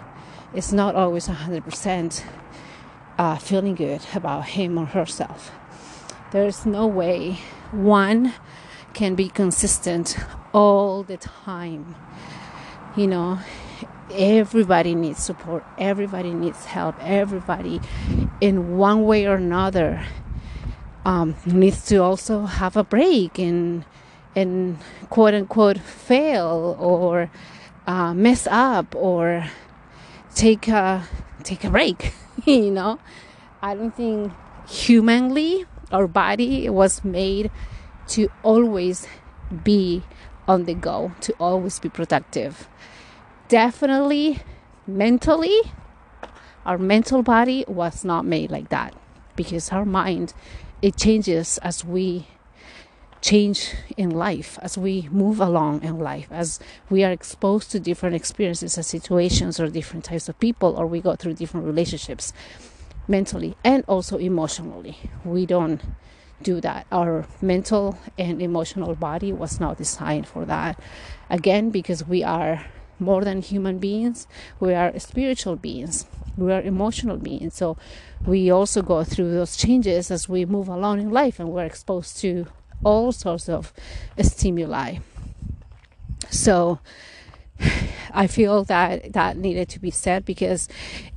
is 0.55 0.73
not 0.73 0.95
always 0.95 1.27
100% 1.27 2.25
uh, 3.19 3.37
feeling 3.39 3.75
good 3.75 4.01
about 4.15 4.47
him 4.47 4.79
or 4.79 4.87
herself. 4.87 5.51
There's 6.31 6.65
no 6.65 6.87
way 6.87 7.41
one 7.73 8.35
can 8.93 9.15
be 9.15 9.29
consistent 9.29 10.17
all 10.53 11.03
the 11.03 11.17
time. 11.17 11.97
You 12.97 13.09
know, 13.09 13.39
everybody 14.13 14.95
needs 14.95 15.23
support, 15.23 15.65
everybody 15.79 16.33
needs 16.33 16.65
help, 16.65 16.95
everybody 17.01 17.81
in 18.41 18.77
one 18.77 19.05
way 19.05 19.27
or 19.27 19.35
another 19.35 20.05
um, 21.05 21.35
needs 21.45 21.85
to 21.87 21.97
also 21.99 22.47
have 22.47 22.77
a 22.77 22.85
break 22.85 23.39
and 23.39 23.85
and 24.37 24.79
quote 25.11 25.35
unquote 25.35 25.79
fail 25.79 26.77
or 26.79 27.31
uh, 27.87 28.15
mess 28.15 28.47
up 28.51 28.95
or 28.95 29.49
take 30.35 30.69
a 30.69 31.07
take 31.43 31.65
a 31.65 31.71
break. 31.71 32.13
you 32.45 32.71
know, 32.71 32.99
I 33.61 33.75
don't 33.75 33.95
think 33.95 34.33
humanly 34.69 35.67
our 35.93 36.07
body 36.07 36.69
was 36.69 37.05
made 37.05 37.51
to 38.09 38.29
always 38.43 39.07
be 39.63 40.03
on 40.47 40.65
the 40.65 40.75
go, 40.75 41.13
to 41.21 41.33
always 41.41 41.79
be 41.79 41.89
productive. 41.89 42.69
Definitely 43.49 44.41
mentally, 44.87 45.61
our 46.65 46.79
mental 46.79 47.23
body 47.23 47.65
was 47.69 48.05
not 48.05 48.25
made 48.25 48.51
like 48.51 48.69
that 48.71 48.95
because 49.37 49.71
our 49.71 49.85
mind 49.85 50.33
it 50.83 50.97
changes 50.97 51.59
as 51.59 51.85
we 51.85 52.27
change 53.21 53.75
in 53.97 54.11
life 54.11 54.59
as 54.61 54.77
we 54.77 55.09
move 55.11 55.41
along 55.41 55.83
in 55.83 55.99
life 55.99 56.29
as 56.31 56.61
we 56.91 57.03
are 57.03 57.11
exposed 57.11 57.71
to 57.71 57.81
different 57.81 58.15
experiences 58.15 58.77
and 58.77 58.85
situations 58.85 59.59
or 59.59 59.67
different 59.69 60.05
types 60.05 60.29
of 60.29 60.39
people 60.41 60.75
or 60.77 60.87
we 60.87 61.01
go 61.01 61.15
through 61.17 61.33
different 61.33 61.65
relationships 61.65 62.35
mentally 63.09 63.57
and 63.65 63.83
also 63.89 64.19
emotionally 64.19 64.99
we 65.25 65.47
don't 65.47 65.81
do 66.43 66.61
that 66.61 66.87
our 66.93 67.27
mental 67.41 67.99
and 68.19 68.43
emotional 68.43 68.95
body 68.95 69.33
was 69.33 69.61
not 69.61 69.79
designed 69.79 70.27
for 70.27 70.45
that 70.45 70.79
again 71.31 71.71
because 71.71 72.07
we 72.07 72.23
are 72.23 72.67
more 72.99 73.25
than 73.25 73.41
human 73.41 73.79
beings 73.79 74.27
we 74.61 74.75
are 74.75 74.99
spiritual 74.99 75.57
beings 75.57 76.07
we 76.37 76.53
are 76.53 76.63
emotional 76.63 77.17
beings 77.17 77.55
so 77.55 77.77
we 78.27 78.51
also 78.51 78.83
go 78.83 79.05
through 79.05 79.31
those 79.33 79.57
changes 79.57 80.11
as 80.11 80.29
we 80.29 80.45
move 80.45 80.69
along 80.69 81.01
in 81.01 81.11
life 81.11 81.39
and 81.39 81.51
we're 81.51 81.65
exposed 81.65 82.17
to 82.19 82.47
all 82.83 83.13
sorts 83.13 83.49
of 83.49 83.73
stimuli. 84.21 84.99
So 86.31 86.79
I 88.13 88.27
feel 88.27 88.65
that 88.65 89.13
that 89.13 89.37
needed 89.37 89.69
to 89.71 89.81
be 89.81 89.91
said 89.91 90.25
because 90.25 90.69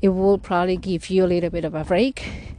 it 0.01 0.09
will 0.09 0.37
probably 0.37 0.77
give 0.77 1.09
you 1.09 1.25
a 1.25 1.27
little 1.27 1.49
bit 1.49 1.65
of 1.65 1.75
a 1.75 1.83
break. 1.83 2.56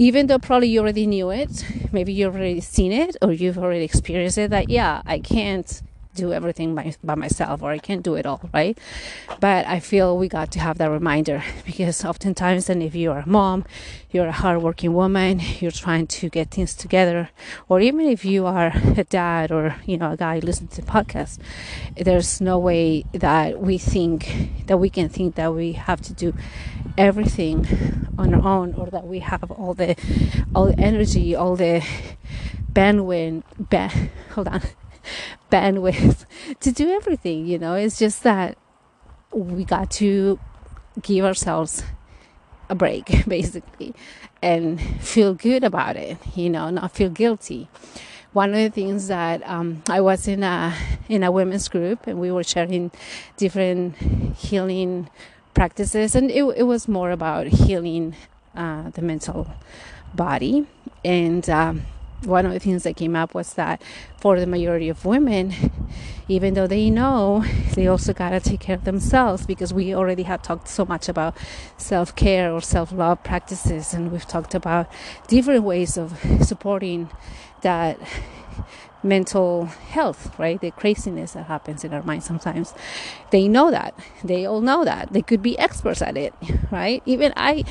Even 0.00 0.28
though 0.28 0.38
probably 0.38 0.68
you 0.68 0.80
already 0.80 1.06
knew 1.06 1.30
it, 1.30 1.64
maybe 1.92 2.12
you've 2.12 2.34
already 2.34 2.60
seen 2.60 2.92
it 2.92 3.16
or 3.20 3.32
you've 3.32 3.58
already 3.58 3.84
experienced 3.84 4.38
it, 4.38 4.50
that 4.50 4.68
yeah, 4.68 5.02
I 5.04 5.18
can't 5.18 5.82
do 6.18 6.32
everything 6.32 6.74
by, 6.74 6.94
by 7.02 7.14
myself 7.14 7.62
or 7.62 7.70
I 7.70 7.78
can't 7.78 8.02
do 8.02 8.14
it 8.16 8.26
all, 8.26 8.42
right? 8.52 8.76
But 9.40 9.66
I 9.66 9.78
feel 9.80 10.18
we 10.18 10.28
got 10.28 10.50
to 10.52 10.60
have 10.60 10.78
that 10.78 10.90
reminder 10.90 11.42
because 11.64 12.04
oftentimes, 12.04 12.68
and 12.68 12.82
if 12.82 12.94
you're 12.94 13.18
a 13.18 13.28
mom, 13.28 13.64
you're 14.10 14.26
a 14.26 14.32
hardworking 14.32 14.92
woman, 14.94 15.40
you're 15.60 15.70
trying 15.70 16.06
to 16.18 16.28
get 16.28 16.50
things 16.50 16.74
together, 16.74 17.30
or 17.68 17.80
even 17.80 18.00
if 18.00 18.24
you 18.24 18.46
are 18.46 18.72
a 18.96 19.04
dad 19.04 19.52
or 19.52 19.76
you 19.86 19.96
know 19.96 20.12
a 20.12 20.16
guy 20.16 20.38
listening 20.40 20.68
to 20.68 20.82
podcasts, 20.82 21.38
there's 21.96 22.40
no 22.40 22.58
way 22.58 23.04
that 23.12 23.60
we 23.60 23.78
think 23.78 24.66
that 24.66 24.78
we 24.78 24.90
can 24.90 25.08
think 25.08 25.36
that 25.36 25.54
we 25.54 25.72
have 25.72 26.00
to 26.00 26.12
do 26.12 26.34
everything 26.96 27.66
on 28.18 28.34
our 28.34 28.44
own 28.44 28.74
or 28.74 28.90
that 28.90 29.06
we 29.06 29.20
have 29.20 29.50
all 29.50 29.74
the 29.74 29.94
all 30.54 30.66
the 30.66 30.78
energy, 30.78 31.34
all 31.34 31.54
the 31.56 31.82
bandwidth. 32.72 33.42
Ba- 33.58 33.92
hold 34.34 34.48
on 34.48 34.62
bandwidth 35.50 36.24
to 36.60 36.72
do 36.72 36.90
everything, 36.90 37.46
you 37.46 37.58
know. 37.58 37.74
It's 37.74 37.98
just 37.98 38.22
that 38.22 38.56
we 39.32 39.64
got 39.64 39.90
to 39.92 40.38
give 41.02 41.24
ourselves 41.24 41.82
a 42.68 42.74
break, 42.74 43.24
basically, 43.28 43.94
and 44.42 44.80
feel 45.02 45.34
good 45.34 45.64
about 45.64 45.96
it, 45.96 46.18
you 46.36 46.50
know, 46.50 46.70
not 46.70 46.92
feel 46.92 47.10
guilty. 47.10 47.68
One 48.32 48.50
of 48.50 48.56
the 48.56 48.70
things 48.70 49.08
that 49.08 49.42
um, 49.48 49.82
I 49.88 50.00
was 50.00 50.28
in 50.28 50.42
a 50.42 50.74
in 51.08 51.22
a 51.22 51.32
women's 51.32 51.68
group, 51.68 52.06
and 52.06 52.20
we 52.20 52.30
were 52.30 52.44
sharing 52.44 52.90
different 53.36 53.96
healing 54.36 55.08
practices, 55.54 56.14
and 56.14 56.30
it, 56.30 56.42
it 56.56 56.64
was 56.64 56.86
more 56.86 57.10
about 57.10 57.46
healing 57.46 58.14
uh, 58.54 58.90
the 58.90 59.02
mental 59.02 59.50
body 60.14 60.66
and. 61.04 61.48
Um, 61.48 61.82
one 62.24 62.46
of 62.46 62.52
the 62.52 62.58
things 62.58 62.82
that 62.82 62.96
came 62.96 63.14
up 63.14 63.34
was 63.34 63.54
that 63.54 63.80
for 64.18 64.38
the 64.38 64.46
majority 64.46 64.88
of 64.88 65.04
women, 65.04 65.54
even 66.28 66.54
though 66.54 66.66
they 66.66 66.90
know, 66.90 67.44
they 67.74 67.86
also 67.86 68.12
gotta 68.12 68.40
take 68.40 68.60
care 68.60 68.74
of 68.76 68.84
themselves 68.84 69.46
because 69.46 69.72
we 69.72 69.94
already 69.94 70.24
have 70.24 70.42
talked 70.42 70.68
so 70.68 70.84
much 70.84 71.08
about 71.08 71.36
self 71.76 72.14
care 72.16 72.52
or 72.52 72.60
self 72.60 72.92
love 72.92 73.22
practices, 73.22 73.94
and 73.94 74.10
we've 74.10 74.26
talked 74.26 74.54
about 74.54 74.90
different 75.28 75.64
ways 75.64 75.96
of 75.96 76.18
supporting 76.42 77.08
that 77.62 77.98
mental 79.02 79.66
health, 79.66 80.38
right? 80.38 80.60
The 80.60 80.70
craziness 80.72 81.32
that 81.32 81.46
happens 81.46 81.84
in 81.84 81.92
our 81.92 82.02
mind 82.02 82.22
sometimes. 82.22 82.74
They 83.30 83.48
know 83.48 83.70
that. 83.70 83.94
They 84.24 84.44
all 84.46 84.60
know 84.60 84.84
that. 84.84 85.12
They 85.12 85.22
could 85.22 85.42
be 85.42 85.58
experts 85.58 86.02
at 86.02 86.16
it, 86.16 86.34
right? 86.70 87.02
Even 87.06 87.32
I, 87.36 87.64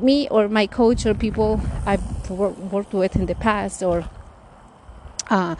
me, 0.00 0.28
or 0.28 0.48
my 0.48 0.66
coach, 0.66 1.06
or 1.06 1.14
people 1.14 1.60
I've 1.86 2.30
worked 2.30 2.94
with 2.94 3.16
in 3.16 3.26
the 3.26 3.34
past, 3.34 3.82
or 3.82 4.08
uh, 5.28 5.56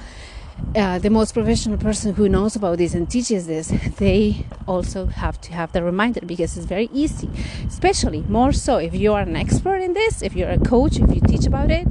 uh, 0.75 0.99
the 0.99 1.11
most 1.11 1.33
professional 1.33 1.79
person 1.79 2.15
who 2.15 2.29
knows 2.29 2.57
about 2.57 2.79
this 2.79 2.95
and 2.95 3.11
teaches 3.11 3.47
this, 3.47 3.69
they 3.99 4.47
also 4.67 5.07
have 5.07 5.41
to 5.43 5.53
have 5.53 5.73
the 5.73 5.83
reminder 5.83 6.21
because 6.25 6.57
it's 6.57 6.67
very 6.67 6.89
easy, 6.93 7.29
especially 7.67 8.23
more 8.29 8.53
so 8.53 8.77
if 8.77 8.95
you 8.95 9.13
are 9.13 9.23
an 9.23 9.37
expert 9.37 9.79
in 9.79 9.95
this, 9.95 10.23
if 10.23 10.35
you're 10.35 10.51
a 10.51 10.59
coach, 10.59 10.99
if 10.99 11.15
you 11.15 11.21
teach 11.21 11.47
about 11.47 11.71
it 11.71 11.87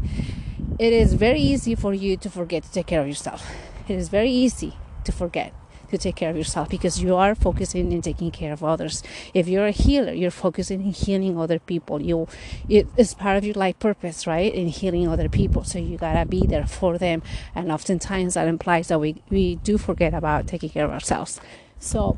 it 0.80 0.94
is 0.94 1.14
very 1.14 1.42
easy 1.42 1.76
for 1.76 1.94
you 1.94 2.16
to 2.16 2.30
forget 2.30 2.64
to 2.64 2.72
take 2.72 2.88
care 2.88 3.02
of 3.02 3.08
yourself. 3.08 3.46
It 3.88 3.96
is 3.96 4.08
very 4.08 4.32
easy 4.32 4.76
to 5.04 5.12
forget 5.12 5.54
to 5.90 5.98
take 5.98 6.16
care 6.16 6.30
of 6.30 6.38
yourself 6.38 6.70
because 6.70 7.02
you 7.02 7.16
are 7.16 7.36
focusing 7.36 7.92
in 7.92 8.02
taking 8.02 8.32
care 8.32 8.54
of 8.54 8.64
others. 8.64 9.04
If 9.34 9.48
you're 9.48 9.68
a 9.68 9.72
healer, 9.72 10.14
you're 10.14 10.32
focusing 10.32 10.82
in 10.84 10.92
healing 10.92 11.38
other 11.38 11.60
people. 11.60 12.02
You, 12.02 12.28
it 12.70 12.88
is 12.96 13.14
part 13.14 13.38
of 13.38 13.44
your 13.44 13.56
life 13.56 13.78
purpose, 13.80 14.26
right? 14.26 14.54
In 14.54 14.68
healing 14.68 15.08
other 15.08 15.28
people. 15.28 15.64
So 15.64 15.80
you 15.80 15.98
gotta 15.98 16.26
be 16.26 16.46
there 16.48 16.66
for 16.66 16.98
them. 16.98 17.24
And 17.56 17.72
oftentimes 17.72 18.36
that 18.36 18.48
implies 18.48 18.88
that 18.88 19.00
we, 19.00 19.22
we 19.30 19.56
do 19.56 19.78
forget 19.78 20.14
about 20.14 20.48
taking 20.48 20.70
care 20.70 20.86
of 20.86 20.92
ourselves. 20.92 21.42
So, 21.80 22.18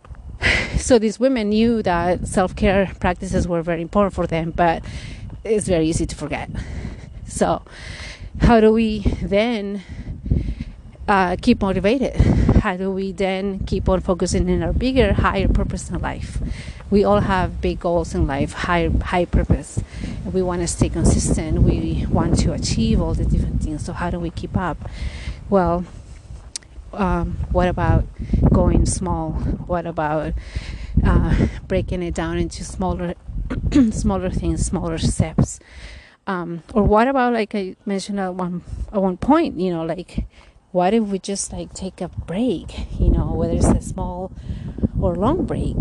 so 0.76 0.98
these 0.98 1.18
women 1.18 1.48
knew 1.48 1.82
that 1.82 2.28
self 2.28 2.54
care 2.54 2.92
practices 3.00 3.48
were 3.48 3.62
very 3.62 3.82
important 3.82 4.14
for 4.14 4.26
them, 4.26 4.52
but 4.52 4.84
it's 5.42 5.66
very 5.66 5.88
easy 5.88 6.06
to 6.06 6.14
forget. 6.14 6.50
So, 7.30 7.62
how 8.40 8.60
do 8.60 8.72
we 8.72 9.00
then 9.22 9.82
uh, 11.06 11.36
keep 11.40 11.62
motivated? 11.62 12.16
How 12.16 12.76
do 12.76 12.90
we 12.90 13.12
then 13.12 13.60
keep 13.66 13.88
on 13.88 14.00
focusing 14.00 14.48
in 14.48 14.64
our 14.64 14.72
bigger, 14.72 15.12
higher 15.12 15.46
purpose 15.46 15.88
in 15.90 16.00
life? 16.00 16.42
We 16.90 17.04
all 17.04 17.20
have 17.20 17.60
big 17.60 17.78
goals 17.78 18.16
in 18.16 18.26
life, 18.26 18.52
high, 18.52 18.90
high 19.00 19.26
purpose. 19.26 19.80
We 20.30 20.42
want 20.42 20.62
to 20.62 20.66
stay 20.66 20.88
consistent. 20.88 21.62
We 21.62 22.04
want 22.10 22.36
to 22.40 22.52
achieve 22.52 23.00
all 23.00 23.14
the 23.14 23.24
different 23.24 23.62
things. 23.62 23.84
So, 23.84 23.92
how 23.92 24.10
do 24.10 24.18
we 24.18 24.30
keep 24.30 24.56
up? 24.56 24.90
Well, 25.48 25.84
um, 26.92 27.38
what 27.52 27.68
about 27.68 28.06
going 28.52 28.86
small? 28.86 29.34
What 29.68 29.86
about 29.86 30.34
uh, 31.04 31.46
breaking 31.68 32.02
it 32.02 32.14
down 32.14 32.38
into 32.38 32.64
smaller, 32.64 33.14
smaller 33.92 34.30
things, 34.30 34.66
smaller 34.66 34.98
steps? 34.98 35.60
Um, 36.30 36.62
or 36.74 36.84
what 36.84 37.08
about 37.08 37.32
like 37.32 37.56
I 37.56 37.74
mentioned 37.84 38.20
at 38.20 38.36
one 38.36 38.62
at 38.92 39.02
one 39.02 39.16
point, 39.16 39.58
you 39.58 39.72
know, 39.72 39.82
like 39.82 40.26
what 40.70 40.94
if 40.94 41.02
we 41.02 41.18
just 41.18 41.52
like 41.52 41.74
take 41.74 42.00
a 42.00 42.06
break 42.06 42.86
you 43.00 43.10
know 43.10 43.32
whether 43.34 43.54
it's 43.54 43.66
a 43.66 43.80
small 43.80 44.30
or 45.02 45.16
long 45.16 45.44
break? 45.44 45.74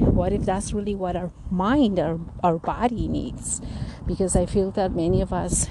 What 0.00 0.32
if 0.32 0.46
that's 0.46 0.72
really 0.72 0.94
what 0.94 1.16
our 1.16 1.30
mind 1.50 1.98
our, 1.98 2.18
our 2.42 2.56
body 2.56 3.08
needs? 3.08 3.60
Because 4.06 4.34
i 4.36 4.46
feel 4.46 4.70
that 4.70 4.96
many 4.96 5.20
of 5.20 5.34
us 5.34 5.68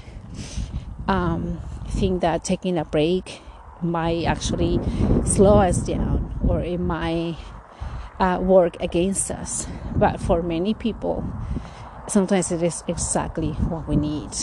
um, 1.08 1.60
think 1.88 2.20
that 2.20 2.44
taking 2.44 2.78
a 2.78 2.84
break 2.84 3.40
might 3.82 4.26
actually 4.26 4.78
slow 5.26 5.58
us 5.58 5.78
down 5.78 6.38
or 6.46 6.60
it 6.60 6.78
might 6.78 7.36
uh, 8.20 8.38
work 8.40 8.76
against 8.78 9.32
us. 9.32 9.66
But 9.96 10.20
for 10.20 10.40
many 10.40 10.72
people 10.72 11.24
sometimes 12.10 12.50
it 12.50 12.62
is 12.62 12.82
exactly 12.88 13.52
what 13.70 13.86
we 13.86 13.96
need 13.96 14.34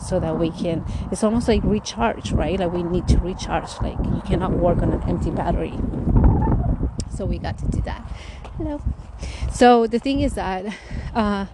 so 0.00 0.20
that 0.20 0.38
we 0.38 0.50
can 0.50 0.84
it's 1.10 1.24
almost 1.24 1.48
like 1.48 1.62
recharge 1.64 2.32
right? 2.32 2.58
Like 2.58 2.72
we 2.72 2.82
need 2.82 3.08
to 3.08 3.18
recharge 3.18 3.70
like 3.82 3.98
you 3.98 4.22
cannot 4.24 4.52
work 4.52 4.78
on 4.78 4.92
an 4.92 5.02
empty 5.08 5.30
battery. 5.30 5.74
So 7.14 7.26
we 7.26 7.38
got 7.38 7.58
to 7.58 7.66
do 7.66 7.80
that. 7.82 8.00
Hello. 8.56 8.80
So 9.52 9.86
the 9.86 9.98
thing 9.98 10.20
is 10.20 10.34
that 10.34 10.66
uh, 11.14 11.46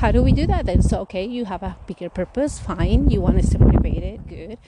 how 0.00 0.10
do 0.10 0.22
we 0.22 0.32
do 0.32 0.46
that 0.46 0.66
then? 0.66 0.82
So 0.82 1.00
okay 1.00 1.24
you 1.24 1.44
have 1.44 1.62
a 1.62 1.76
bigger 1.86 2.10
purpose 2.10 2.58
fine 2.58 3.10
you 3.10 3.20
want 3.20 3.40
to 3.40 3.46
stay 3.46 3.58
motivated 3.58 4.26
good. 4.26 4.58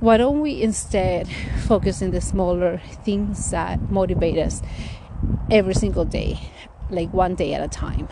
Why 0.00 0.16
don't 0.16 0.40
we 0.40 0.62
instead 0.62 1.28
focus 1.66 2.02
on 2.02 2.10
the 2.10 2.20
smaller 2.20 2.80
things 3.04 3.50
that 3.50 3.90
motivate 3.90 4.38
us 4.38 4.62
every 5.50 5.74
single 5.74 6.04
day 6.04 6.38
like 6.90 7.12
one 7.12 7.34
day 7.34 7.54
at 7.54 7.62
a 7.62 7.68
time 7.68 8.08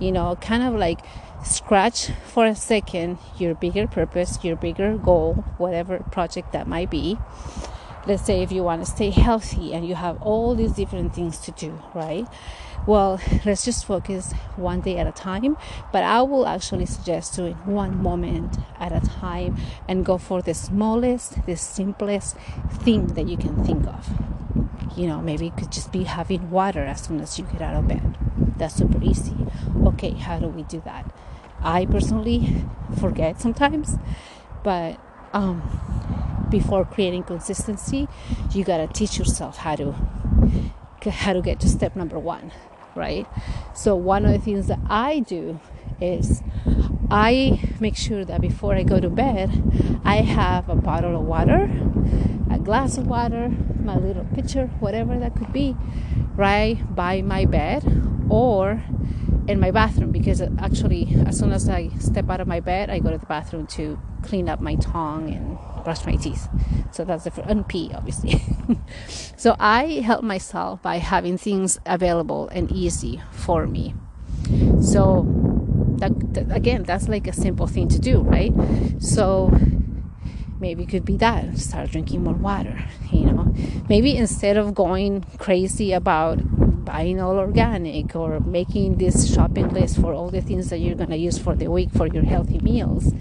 you 0.00 0.10
know 0.10 0.36
kind 0.36 0.62
of 0.62 0.74
like 0.74 1.00
scratch 1.44 2.10
for 2.24 2.46
a 2.46 2.54
second 2.54 3.18
your 3.38 3.54
bigger 3.54 3.86
purpose, 3.86 4.42
your 4.44 4.56
bigger 4.56 4.96
goal, 4.96 5.44
whatever 5.58 5.98
project 6.10 6.52
that 6.52 6.66
might 6.66 6.90
be. 6.90 7.18
Let's 8.06 8.24
say 8.24 8.42
if 8.42 8.50
you 8.50 8.62
want 8.62 8.84
to 8.84 8.90
stay 8.90 9.10
healthy 9.10 9.74
and 9.74 9.86
you 9.86 9.94
have 9.94 10.20
all 10.22 10.54
these 10.54 10.72
different 10.72 11.14
things 11.14 11.38
to 11.40 11.50
do, 11.52 11.78
right? 11.94 12.26
Well, 12.86 13.20
let's 13.44 13.64
just 13.64 13.84
focus 13.84 14.32
one 14.56 14.80
day 14.80 14.96
at 14.96 15.06
a 15.06 15.12
time. 15.12 15.58
But 15.92 16.02
I 16.02 16.22
will 16.22 16.46
actually 16.46 16.86
suggest 16.86 17.36
doing 17.36 17.54
one 17.66 18.02
moment 18.02 18.56
at 18.78 18.92
a 18.92 19.06
time 19.06 19.58
and 19.86 20.04
go 20.04 20.16
for 20.16 20.40
the 20.40 20.54
smallest, 20.54 21.44
the 21.44 21.56
simplest 21.56 22.36
thing 22.70 23.08
that 23.08 23.28
you 23.28 23.36
can 23.36 23.64
think 23.64 23.86
of. 23.86 24.39
You 24.96 25.06
know, 25.06 25.20
maybe 25.20 25.48
it 25.48 25.56
could 25.56 25.70
just 25.72 25.92
be 25.92 26.04
having 26.04 26.50
water 26.50 26.84
as 26.84 27.02
soon 27.02 27.20
as 27.20 27.38
you 27.38 27.44
get 27.44 27.62
out 27.62 27.76
of 27.76 27.88
bed. 27.88 28.16
That's 28.58 28.74
super 28.74 29.02
easy. 29.02 29.36
Okay, 29.86 30.12
how 30.12 30.38
do 30.38 30.48
we 30.48 30.64
do 30.64 30.82
that? 30.84 31.10
I 31.62 31.86
personally 31.86 32.64
forget 32.98 33.40
sometimes, 33.40 33.96
but 34.64 34.98
um, 35.32 36.46
before 36.50 36.84
creating 36.84 37.24
consistency, 37.24 38.08
you 38.52 38.64
gotta 38.64 38.86
teach 38.86 39.18
yourself 39.18 39.58
how 39.58 39.76
to 39.76 39.94
how 41.10 41.32
to 41.32 41.40
get 41.40 41.60
to 41.60 41.68
step 41.68 41.96
number 41.96 42.18
one, 42.18 42.52
right? 42.94 43.26
So 43.74 43.96
one 43.96 44.26
of 44.26 44.32
the 44.32 44.38
things 44.38 44.66
that 44.66 44.80
I 44.88 45.20
do 45.20 45.60
is 46.00 46.42
I 47.10 47.60
make 47.80 47.96
sure 47.96 48.24
that 48.24 48.40
before 48.40 48.74
I 48.74 48.82
go 48.82 49.00
to 49.00 49.10
bed, 49.10 49.50
I 50.04 50.16
have 50.16 50.68
a 50.68 50.76
bottle 50.76 51.16
of 51.16 51.22
water, 51.22 51.70
a 52.50 52.58
glass 52.58 52.98
of 52.98 53.06
water, 53.06 53.50
my 53.82 53.96
little 53.96 54.24
pitcher, 54.34 54.66
whatever 54.80 55.18
that 55.18 55.34
could 55.36 55.52
be, 55.52 55.76
right 56.36 56.78
by 56.94 57.22
my 57.22 57.44
bed 57.44 57.84
or 58.28 58.82
in 59.48 59.58
my 59.58 59.70
bathroom 59.70 60.12
because 60.12 60.40
uh, 60.40 60.48
actually 60.58 61.08
as 61.26 61.38
soon 61.38 61.52
as 61.52 61.68
I 61.68 61.88
step 61.98 62.30
out 62.30 62.40
of 62.40 62.46
my 62.46 62.60
bed 62.60 62.88
I 62.88 63.00
go 63.00 63.10
to 63.10 63.18
the 63.18 63.26
bathroom 63.26 63.66
to 63.68 63.98
clean 64.22 64.48
up 64.48 64.60
my 64.60 64.76
tongue 64.76 65.28
and 65.34 65.58
brush 65.84 66.06
my 66.06 66.14
teeth. 66.14 66.48
So 66.92 67.04
that's 67.04 67.24
the 67.24 67.32
and 67.48 67.66
pee 67.66 67.90
obviously. 67.94 68.40
So 69.36 69.56
I 69.58 70.02
help 70.04 70.22
myself 70.22 70.82
by 70.82 70.98
having 70.98 71.38
things 71.38 71.80
available 71.86 72.48
and 72.48 72.70
easy 72.70 73.20
for 73.32 73.66
me. 73.66 73.94
So 74.82 75.49
that, 76.00 76.34
that 76.34 76.56
again 76.56 76.82
that's 76.82 77.08
like 77.08 77.26
a 77.26 77.32
simple 77.32 77.66
thing 77.66 77.88
to 77.88 77.98
do 77.98 78.20
right? 78.20 78.52
So 78.98 79.50
maybe 80.58 80.82
it 80.82 80.88
could 80.88 81.04
be 81.04 81.16
that 81.18 81.58
start 81.58 81.90
drinking 81.90 82.24
more 82.24 82.34
water 82.34 82.84
you 83.12 83.32
know? 83.32 83.52
Maybe 83.88 84.16
instead 84.16 84.56
of 84.56 84.74
going 84.74 85.24
crazy 85.38 85.92
about 85.92 86.38
buying 86.84 87.20
all 87.20 87.38
organic 87.38 88.16
or 88.16 88.40
making 88.40 88.96
this 88.96 89.32
shopping 89.32 89.68
list 89.68 90.00
for 90.00 90.12
all 90.12 90.30
the 90.30 90.40
things 90.40 90.70
that 90.70 90.78
you're 90.78 90.96
going 90.96 91.10
to 91.10 91.16
use 91.16 91.38
for 91.38 91.54
the 91.54 91.68
week 91.70 91.90
for 91.90 92.06
your 92.08 92.24
healthy 92.24 92.58
meals 92.58 93.12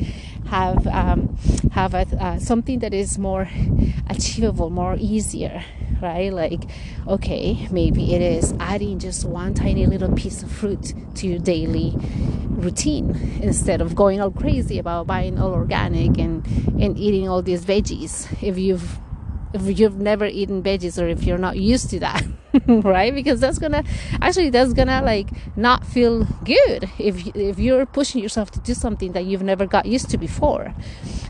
have 0.48 0.88
um, 0.88 1.38
have 1.72 1.94
a, 1.94 2.06
uh, 2.20 2.40
something 2.40 2.80
that 2.80 2.94
is 2.94 3.18
more 3.18 3.50
achievable 4.08 4.70
more 4.70 4.96
easier 5.00 5.64
right? 6.02 6.32
Like 6.34 6.64
okay 7.08 7.68
maybe 7.72 8.14
it 8.14 8.22
is 8.22 8.54
adding 8.60 9.00
just 9.00 9.26
one 9.26 9.54
tiny 9.54 9.86
little 9.86 10.14
piece 10.14 10.44
of 10.44 10.52
fruit 10.52 10.94
to 11.16 11.28
your 11.28 11.40
daily 11.40 11.94
routine 12.50 13.16
instead 13.42 13.82
of 13.82 13.96
going 13.96 14.22
all 14.22 14.32
crazy 14.32 14.80
about 14.80 15.08
buying 15.08 15.40
all 15.40 15.54
organic 15.54 16.18
and 16.18 16.46
and 16.82 16.98
eating 16.98 17.28
all 17.28 17.42
these 17.42 17.66
veggies. 17.66 18.32
If 18.42 18.58
you've 18.58 19.00
if 19.54 19.80
you've 19.80 19.98
never 19.98 20.26
eaten 20.26 20.62
veggies 20.62 21.02
or 21.02 21.08
if 21.08 21.24
you're 21.24 21.38
not 21.38 21.58
used 21.58 21.90
to 21.90 22.00
that 22.00 22.24
right? 22.68 23.14
Because 23.14 23.40
that's 23.40 23.60
gonna 23.60 23.84
actually 24.22 24.50
that's 24.50 24.74
gonna 24.74 25.02
like 25.04 25.30
not 25.56 25.86
feel 25.86 26.26
good 26.44 26.90
if 26.98 27.28
if 27.36 27.60
you're 27.60 27.86
pushing 27.86 28.22
yourself 28.22 28.52
to 28.52 28.60
do 28.60 28.74
something 28.74 29.12
that 29.14 29.26
you've 29.26 29.44
never 29.44 29.66
got 29.66 29.86
used 29.86 30.10
to 30.12 30.18
before. 30.18 30.74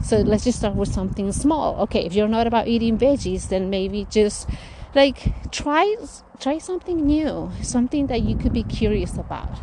So 0.04 0.18
let's 0.18 0.44
just 0.44 0.60
start 0.60 0.76
with 0.76 0.92
something 0.94 1.32
small. 1.32 1.82
Okay 1.82 2.06
if 2.06 2.14
you're 2.14 2.28
not 2.28 2.48
about 2.48 2.68
eating 2.68 2.98
veggies 2.98 3.50
then 3.50 3.70
maybe 3.70 4.06
just 4.10 4.50
like 4.96 5.52
try 5.52 5.96
try 6.40 6.58
something 6.58 7.06
new 7.06 7.52
something 7.62 8.08
that 8.08 8.22
you 8.22 8.36
could 8.36 8.54
be 8.54 8.64
curious 8.64 9.14
about. 9.18 9.60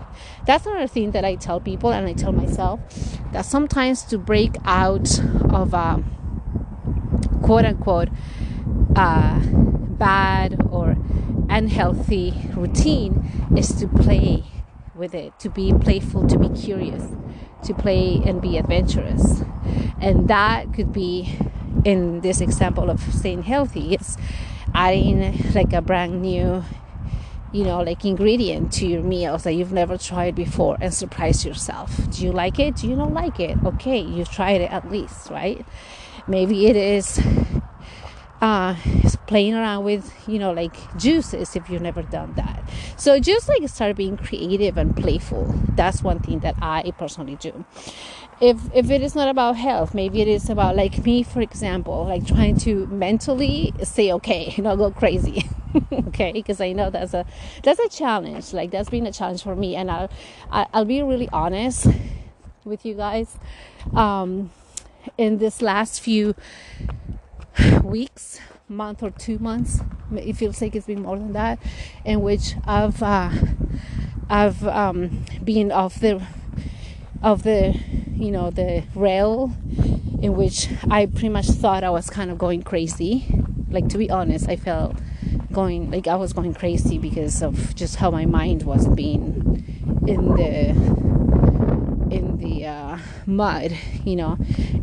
That's 0.47 0.66
another 0.66 0.87
thing 0.87 1.12
that 1.12 1.25
i 1.25 1.35
tell 1.37 1.61
people 1.61 1.90
and 1.92 2.07
i 2.07 2.12
tell 2.12 2.33
myself 2.33 2.81
that 3.33 3.47
sometimes 3.47 4.03
to 4.05 4.19
break 4.19 4.57
out 4.64 5.21
of 5.51 5.75
a 5.75 6.05
quote 7.42 7.64
unquote 7.64 8.09
uh, 8.95 9.41
bad 9.99 10.61
or 10.71 10.97
unhealthy 11.49 12.35
routine 12.55 13.49
is 13.57 13.73
to 13.81 13.89
play 13.89 14.45
with 14.95 15.15
it, 15.15 15.39
to 15.39 15.49
be 15.51 15.73
playful, 15.73 16.27
to 16.27 16.39
be 16.39 16.49
curious, 16.49 17.05
to 17.65 17.75
play 17.75 18.21
and 18.25 18.41
be 18.41 18.57
adventurous. 18.57 19.43
And 20.01 20.29
that 20.29 20.73
could 20.73 20.93
be, 20.93 21.39
in 21.85 22.21
this 22.21 22.41
example 22.41 22.91
of 22.91 23.01
staying 23.01 23.43
healthy, 23.43 23.95
it's 23.95 24.17
adding 24.75 25.53
like 25.55 25.73
a 25.73 25.83
brand 25.83 26.23
new, 26.23 26.65
you 27.53 27.65
know, 27.65 27.83
like 27.83 28.05
ingredient 28.05 28.73
to 28.75 28.87
your 28.87 29.03
meals 29.03 29.45
that 29.45 29.53
you've 29.53 29.73
never 29.73 29.97
tried 29.97 30.35
before 30.35 30.77
and 30.81 30.93
surprise 30.93 31.45
yourself. 31.45 32.11
Do 32.11 32.25
you 32.25 32.33
like 32.33 32.59
it? 32.59 32.77
Do 32.77 32.89
you 32.89 32.97
not 32.97 33.13
like 33.13 33.41
it? 33.41 33.57
Okay, 33.65 34.01
you 34.01 34.25
tried 34.25 34.61
it 34.61 34.71
at 34.71 34.91
least, 34.91 35.31
right? 35.31 35.65
Maybe 36.27 36.67
it 36.67 36.77
is 36.77 37.21
uh, 38.40 38.75
playing 39.27 39.55
around 39.55 39.85
with 39.85 40.12
you 40.29 40.38
know 40.38 40.53
like 40.53 40.75
juices 40.96 41.57
if 41.57 41.68
you've 41.68 41.83
never 41.83 42.03
done 42.03 42.33
that. 42.37 42.62
So 42.96 43.18
just 43.18 43.49
like 43.49 43.68
start 43.68 43.96
being 43.96 44.16
creative 44.16 44.77
and 44.77 44.96
playful. 44.96 45.55
That's 45.75 46.03
one 46.03 46.20
thing 46.20 46.40
that 46.40 46.57
i 46.62 46.92
personally 46.99 47.37
do. 47.37 47.64
If 48.40 48.59
if 48.75 48.90
it 48.90 49.03
is 49.03 49.14
not 49.14 49.29
about 49.29 49.57
health 49.57 49.94
maybe 49.94 50.20
it 50.20 50.29
is 50.29 50.51
about 50.51 50.77
like 50.77 51.05
me 51.05 51.22
for 51.22 51.40
example 51.40 52.05
like 52.05 52.27
trying 52.27 52.59
to 52.59 52.87
mentally 52.88 53.72
say 53.83 54.12
okay 54.12 54.55
not 54.59 54.77
go 54.77 54.90
crazy 54.90 55.49
okay? 55.92 56.33
Because 56.33 56.61
i 56.61 56.72
know 56.72 56.90
that's 56.90 57.14
a 57.14 57.25
that's 57.62 57.81
a 57.81 57.88
challenge. 57.88 58.53
Like 58.53 58.70
that's 58.70 58.90
been 58.90 59.07
a 59.07 59.12
challenge 59.12 59.42
for 59.42 59.57
me. 59.57 59.75
And 59.77 59.90
i'll 59.90 60.11
i'll 60.51 60.85
be 60.85 61.03
really 61.03 61.29
honest 61.33 61.87
with 62.64 62.85
you 62.85 62.94
guys. 62.94 63.38
Um 63.94 64.51
in 65.16 65.38
this 65.38 65.62
last 65.62 66.01
few 66.01 66.35
weeks, 67.83 68.40
month 68.69 69.03
or 69.03 69.11
two 69.11 69.38
months. 69.38 69.81
It 70.12 70.35
feels 70.37 70.61
like 70.61 70.75
it's 70.77 70.87
been 70.87 71.03
more 71.03 71.16
than 71.16 71.33
that, 71.33 71.59
in 72.05 72.23
which 72.23 72.55
I've 72.64 73.03
uh, 73.03 73.31
I've 74.29 74.66
um, 74.66 75.25
been 75.42 75.73
off 75.73 76.01
the 76.01 76.23
of 77.23 77.42
the 77.42 77.79
you 78.12 78.31
know 78.31 78.51
the 78.51 78.85
rail, 78.95 79.53
in 80.23 80.35
which 80.37 80.69
I 80.90 81.07
pretty 81.07 81.31
much 81.31 81.47
thought 81.47 81.85
I 81.85 81.90
was 81.90 82.11
kind 82.11 82.31
of 82.31 82.38
going 82.38 82.62
crazy. 82.62 83.27
Like 83.69 83.88
to 83.88 83.99
be 83.99 84.11
honest, 84.11 84.49
I 84.49 84.57
felt 84.57 84.97
going 85.53 85.90
like 85.90 86.07
I 86.07 86.16
was 86.16 86.33
going 86.33 86.55
crazy 86.55 86.99
because 86.99 87.42
of 87.42 87.75
just 87.75 87.97
how 87.97 88.11
my 88.11 88.27
mind 88.27 88.62
was 88.62 88.87
being 88.88 89.64
in 90.07 90.29
the 90.35 91.16
the 92.38 92.66
uh, 92.66 92.99
mud, 93.27 93.77
you 94.05 94.16
know, 94.16 94.38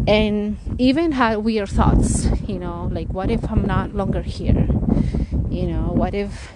and 0.07 0.57
even 0.77 1.11
had 1.11 1.37
weird 1.37 1.69
thoughts, 1.69 2.27
you 2.47 2.59
know, 2.59 2.89
like 2.91 3.09
what 3.09 3.29
if 3.29 3.49
I'm 3.49 3.65
not 3.65 3.95
longer 3.95 4.21
here, 4.21 4.67
you 5.49 5.67
know, 5.67 5.91
what 5.93 6.13
if, 6.13 6.49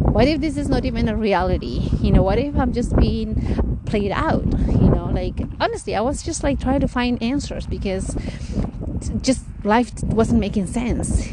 what 0.00 0.28
if 0.28 0.40
this 0.40 0.56
is 0.56 0.68
not 0.68 0.84
even 0.84 1.08
a 1.08 1.16
reality, 1.16 1.88
you 2.00 2.12
know, 2.12 2.22
what 2.22 2.38
if 2.38 2.56
I'm 2.56 2.72
just 2.72 2.94
being 2.96 3.82
played 3.86 4.12
out, 4.12 4.44
you 4.44 4.90
know, 4.90 5.10
like 5.12 5.40
honestly, 5.60 5.94
I 5.94 6.00
was 6.00 6.22
just 6.22 6.42
like 6.42 6.60
trying 6.60 6.80
to 6.80 6.88
find 6.88 7.22
answers 7.22 7.66
because 7.66 8.16
just 9.20 9.44
life 9.64 9.92
wasn't 10.04 10.40
making 10.40 10.66
sense. 10.66 11.28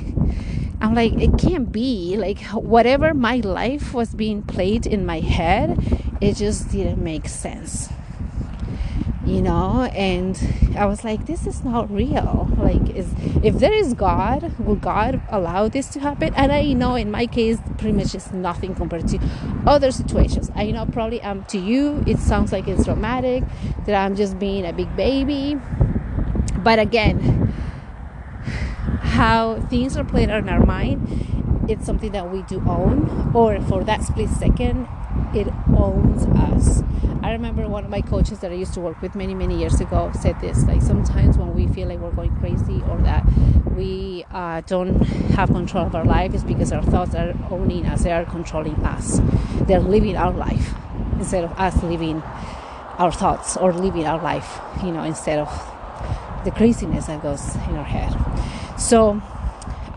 I'm 0.81 0.93
like, 0.93 1.13
it 1.13 1.37
can't 1.39 1.71
be. 1.71 2.15
Like, 2.17 2.41
whatever 2.43 3.13
my 3.13 3.37
life 3.37 3.93
was 3.93 4.13
being 4.13 4.43
played 4.43 4.85
in 4.85 5.05
my 5.05 5.21
head, 5.21 5.79
it 6.21 6.35
just 6.35 6.69
didn't 6.69 7.01
make 7.01 7.27
sense 7.27 7.89
you 9.25 9.41
know 9.41 9.83
and 9.95 10.37
i 10.77 10.85
was 10.85 11.03
like 11.03 11.25
this 11.25 11.47
is 11.47 11.63
not 11.63 11.89
real. 11.91 12.47
Like 12.57 12.89
is 12.95 13.13
if 13.43 13.55
there 13.59 13.73
is 13.73 13.93
god 13.93 14.57
will 14.59 14.75
god 14.75 15.21
allow 15.29 15.67
this 15.67 15.87
to 15.89 15.99
happen? 15.99 16.33
And 16.35 16.51
i 16.51 16.73
know 16.73 16.95
in 16.95 17.11
my 17.11 17.25
case 17.25 17.57
pretty 17.77 17.93
much 17.93 18.13
is 18.15 18.31
nothing 18.31 18.75
compared 18.75 19.07
to 19.09 19.19
other 19.65 19.91
situations. 19.91 20.51
I 20.55 20.71
know 20.71 20.85
probably 20.85 21.21
um 21.21 21.43
to 21.45 21.57
you 21.57 22.03
it 22.05 22.19
sounds 22.19 22.51
like 22.51 22.67
it's 22.67 22.85
dramatic 22.85 23.43
that 23.85 23.95
i'm 23.95 24.15
just 24.15 24.37
being 24.39 24.65
a 24.65 24.73
big 24.73 24.95
baby. 24.95 25.59
But 26.57 26.79
again 26.79 27.53
how 29.01 29.61
things 29.69 29.95
are 29.97 30.03
played 30.03 30.29
in 30.29 30.49
our 30.49 30.65
mind 30.65 31.65
it's 31.69 31.85
something 31.85 32.11
that 32.11 32.31
we 32.31 32.41
do 32.43 32.61
own 32.67 33.31
or 33.33 33.59
for 33.61 33.83
that 33.83 34.03
split 34.03 34.29
second 34.29 34.87
it 35.33 35.47
owns 35.77 36.25
us 36.25 36.83
I 37.25 37.31
remember 37.31 37.67
one 37.67 37.83
of 37.83 37.89
my 37.89 38.01
coaches 38.01 38.41
that 38.41 38.51
I 38.51 38.53
used 38.53 38.75
to 38.75 38.81
work 38.81 39.01
with 39.01 39.15
many, 39.15 39.33
many 39.33 39.57
years 39.57 39.81
ago 39.81 40.11
said 40.13 40.39
this 40.41 40.63
like 40.65 40.83
sometimes 40.83 41.39
when 41.39 41.55
we 41.55 41.65
feel 41.65 41.87
like 41.87 41.97
we're 41.97 42.11
going 42.11 42.35
crazy 42.35 42.83
or 42.87 42.99
that 42.99 43.25
we 43.71 44.23
uh, 44.29 44.61
don't 44.67 45.01
have 45.33 45.49
control 45.49 45.87
of 45.87 45.95
our 45.95 46.05
life 46.05 46.35
is 46.35 46.43
because 46.43 46.71
our 46.71 46.83
thoughts 46.83 47.15
are 47.15 47.33
owning 47.49 47.87
us, 47.87 48.03
they 48.03 48.11
are 48.11 48.25
controlling 48.25 48.75
us. 48.85 49.19
They're 49.61 49.79
living 49.79 50.15
our 50.15 50.31
life 50.31 50.75
instead 51.13 51.43
of 51.43 51.51
us 51.53 51.81
living 51.81 52.21
our 52.99 53.11
thoughts 53.11 53.57
or 53.57 53.73
living 53.73 54.05
our 54.05 54.21
life, 54.21 54.59
you 54.83 54.91
know, 54.91 55.01
instead 55.01 55.39
of 55.39 55.49
the 56.43 56.51
craziness 56.51 57.07
that 57.07 57.23
goes 57.23 57.55
in 57.55 57.75
our 57.75 57.85
head. 57.85 58.13
So 58.79 59.19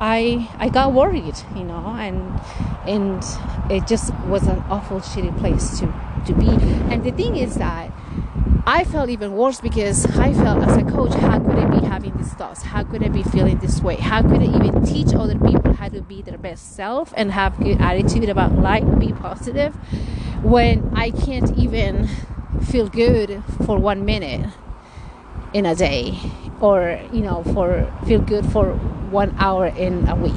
I 0.01 0.49
I 0.59 0.71
got 0.71 0.95
worried, 0.95 1.37
you 1.55 1.65
know, 1.65 1.95
and 1.99 2.41
and 2.87 3.23
it 3.71 3.87
just 3.87 4.15
was 4.29 4.47
an 4.47 4.65
awful 4.71 5.01
shitty 5.01 5.39
place 5.39 5.79
to 5.81 6.08
to 6.29 6.35
be. 6.35 6.49
And 6.93 7.03
the 7.05 7.11
thing 7.11 7.37
is 7.37 7.57
that 7.57 7.93
I 8.67 8.85
felt 8.85 9.09
even 9.09 9.33
worse 9.33 9.61
because 9.61 10.05
I 10.19 10.33
felt 10.35 10.63
as 10.63 10.77
a 10.77 10.85
coach, 10.85 11.15
how 11.15 11.39
could 11.41 11.59
I 11.59 11.81
be 11.81 11.87
having 11.87 12.17
these 12.17 12.33
thoughts? 12.35 12.63
How 12.63 12.85
could 12.85 13.03
I 13.03 13.09
be 13.09 13.23
feeling 13.23 13.59
this 13.59 13.81
way? 13.81 13.97
How 13.97 14.21
could 14.23 14.43
I 14.43 14.45
even 14.45 14.85
teach 14.85 15.15
other 15.15 15.39
people 15.39 15.73
how 15.73 15.89
to 15.89 16.03
be 16.03 16.21
their 16.23 16.39
best 16.39 16.77
self 16.77 17.13
and 17.17 17.33
have 17.33 17.59
good 17.59 17.81
attitude 17.81 18.29
about 18.29 18.53
life, 18.59 18.85
be 18.99 19.13
positive, 19.13 19.75
when 20.43 20.93
I 20.95 21.11
can't 21.11 21.57
even 21.57 22.09
feel 22.63 22.89
good 22.89 23.43
for 23.65 23.79
one 23.79 24.05
minute 24.05 24.51
in 25.55 25.65
a 25.65 25.75
day 25.75 26.19
or 26.61 27.01
you 27.11 27.21
know 27.21 27.43
for 27.55 27.91
feel 28.07 28.21
good 28.21 28.45
for 28.45 28.73
one 29.11 29.35
hour 29.39 29.67
in 29.67 30.07
a 30.09 30.15
week 30.15 30.35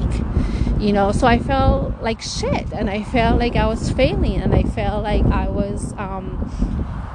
you 0.81 0.91
know 0.91 1.11
so 1.11 1.27
i 1.27 1.37
felt 1.37 1.93
like 2.01 2.21
shit 2.21 2.73
and 2.73 2.89
i 2.89 3.03
felt 3.03 3.39
like 3.39 3.55
i 3.55 3.67
was 3.67 3.91
failing 3.91 4.41
and 4.41 4.55
i 4.55 4.63
felt 4.63 5.03
like 5.03 5.23
i 5.27 5.47
was 5.47 5.93
um, 5.93 6.49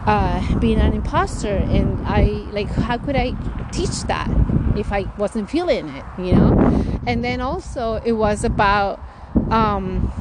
uh, 0.06 0.58
being 0.60 0.78
an 0.78 0.92
imposter 0.92 1.56
and 1.56 2.06
i 2.06 2.22
like 2.52 2.68
how 2.68 2.96
could 2.96 3.16
i 3.16 3.32
teach 3.72 4.02
that 4.04 4.28
if 4.76 4.92
i 4.92 5.02
wasn't 5.18 5.50
feeling 5.50 5.88
it 5.88 6.04
you 6.18 6.32
know? 6.32 6.54
And 7.08 7.24
then 7.24 7.40
also 7.40 8.00
it 8.04 8.12
was 8.12 8.44
about 8.44 9.00
um, 9.50 10.12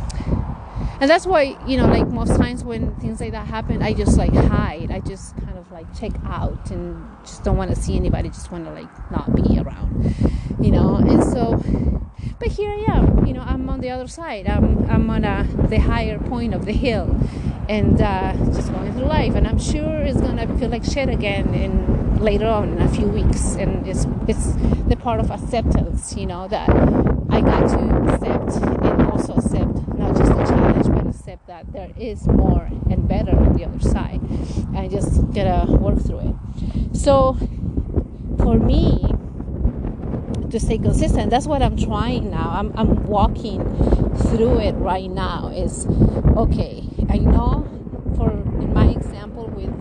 and 1.00 1.10
that's 1.10 1.28
why 1.28 1.56
you 1.68 1.78
know 1.78 1.88
like 1.88 2.08
most 2.08 2.36
times 2.38 2.64
when 2.64 2.96
things 2.96 3.20
like 3.20 3.32
that 3.32 3.48
happen 3.48 3.84
i 3.84 3.94
just 3.94 4.18
like 4.18 4.34
hide. 4.34 4.92
I 4.92 5.00
just 5.02 5.36
kind 5.38 5.58
of 5.58 5.72
like 5.72 5.88
check 5.98 6.12
out 6.26 6.72
and 6.72 7.08
just 7.24 7.44
don't 7.44 7.58
want 7.58 7.70
to 7.74 7.76
see 7.76 7.96
anybody 7.96 8.30
just 8.30 8.52
want 8.52 8.66
to 8.66 8.72
like 8.72 9.12
not 9.12 9.36
be 9.36 9.60
around 9.60 10.16
you 10.60 10.72
know? 10.72 10.96
And 10.96 11.24
so 11.24 11.62
but 12.40 12.50
here 12.50 12.72
i 12.72 12.98
am 12.98 13.26
you 13.26 13.34
know 13.34 13.42
i'm 13.42 13.70
on 13.70 13.82
the 13.82 13.90
other 13.90 14.08
side. 14.08 14.48
I'm 14.48 14.90
i'm 14.90 15.10
on 15.10 15.26
a, 15.26 15.48
the 15.70 15.80
higher 15.80 16.18
point 16.18 16.54
of 16.54 16.66
the 16.66 16.72
hill 16.72 17.16
and 17.68 18.00
uh, 18.00 18.34
just 18.54 18.72
going 18.72 18.94
through 18.94 19.06
life. 19.06 19.36
And 19.36 19.48
i'm 19.48 19.60
sure 19.60 20.02
it's 20.02 20.22
gonna 20.22 20.48
feel 20.58 20.70
like 20.70 20.84
shit 20.84 21.10
again 21.10 21.54
in 21.54 22.20
later 22.20 22.48
on 22.48 22.70
in 22.70 22.82
a 22.82 22.90
few 22.90 23.08
weeks. 23.08 23.56
And 23.56 23.86
it's 23.88 24.06
it's 24.28 24.54
the 24.88 24.96
part 24.96 25.20
of 25.20 25.30
acceptance 25.30 26.16
you 26.16 26.26
know 26.26 26.48
that 26.48 26.70
i 27.30 27.42
got 27.42 27.68
to 27.70 27.80
accept 28.14 28.66
and 28.84 29.02
also 29.12 29.34
accept 29.36 29.76
not 29.98 30.16
just 30.16 30.32
the 30.32 30.46
challenge 30.46 30.88
but 30.88 31.08
accept 31.08 31.48
that 31.48 31.72
there 31.74 31.92
is 31.98 32.28
more 32.28 32.70
and 32.90 33.08
better 33.08 33.36
on 33.36 33.54
the 33.58 33.66
other 33.66 33.80
side. 33.80 34.22
I 34.76 34.88
just 34.88 35.12
gotta 35.34 35.72
work 35.72 36.00
through 36.02 36.20
it. 36.30 36.96
So 36.96 37.34
for 38.38 38.58
me 38.58 39.15
to 40.52 40.60
stay 40.60 40.78
consistent. 40.78 41.30
That's 41.30 41.48
what 41.48 41.62
i'm 41.62 41.78
trying 41.78 42.30
now. 42.32 42.52
I'm, 42.52 42.72
I'm 42.78 43.06
walking 43.06 43.62
through 44.16 44.60
it 44.60 44.74
right 44.74 45.10
now 45.10 45.50
is 45.50 45.86
okay 46.38 46.84
i 47.10 47.18
know 47.18 47.68
for 48.16 48.32
in 48.32 48.74
my 48.74 48.88
example 48.88 49.48
with 49.48 49.74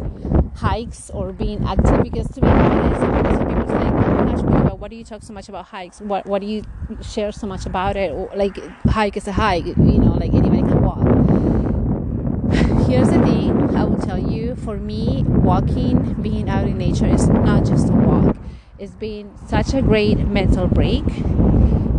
hikes 0.56 1.10
or 1.10 1.32
being 1.32 1.64
active 1.64 2.02
because 2.02 2.28
to 2.28 2.40
be 2.40 2.46
honest 2.48 3.00
some 3.00 3.48
people 3.48 3.68
say 3.68 4.70
oh 4.70 4.74
what 4.74 4.90
do 4.90 4.96
you 4.96 5.04
talk 5.04 5.22
so 5.22 5.32
much 5.32 5.48
about 5.48 5.66
hikes? 5.66 6.00
What 6.00 6.26
what 6.26 6.40
do 6.40 6.46
you 6.46 6.62
share 7.02 7.32
so 7.32 7.46
much 7.46 7.64
about 7.64 7.96
it? 7.96 8.12
Like 8.36 8.56
hike 8.86 9.16
is 9.16 9.26
a 9.28 9.32
hike 9.32 9.66
you 9.66 9.74
know 9.74 10.16
like 10.20 10.34
anybody 10.34 10.62
can 10.62 10.82
walk. 10.82 11.04
Here's 12.86 13.08
the 13.08 13.22
thing 13.22 13.74
i 13.76 13.84
will 13.84 14.00
tell 14.00 14.18
you 14.18 14.54
for 14.56 14.76
me 14.76 15.24
walking 15.26 16.14
being 16.22 16.48
out 16.48 16.68
in 16.68 16.78
nature 16.78 17.06
is 17.06 17.28
not 17.28 17.64
just 17.64 17.88
a 17.88 17.92
walk 17.92 18.33
it's 18.78 18.94
been 18.94 19.30
such 19.48 19.72
a 19.72 19.82
great 19.82 20.18
mental 20.18 20.66
break. 20.66 21.04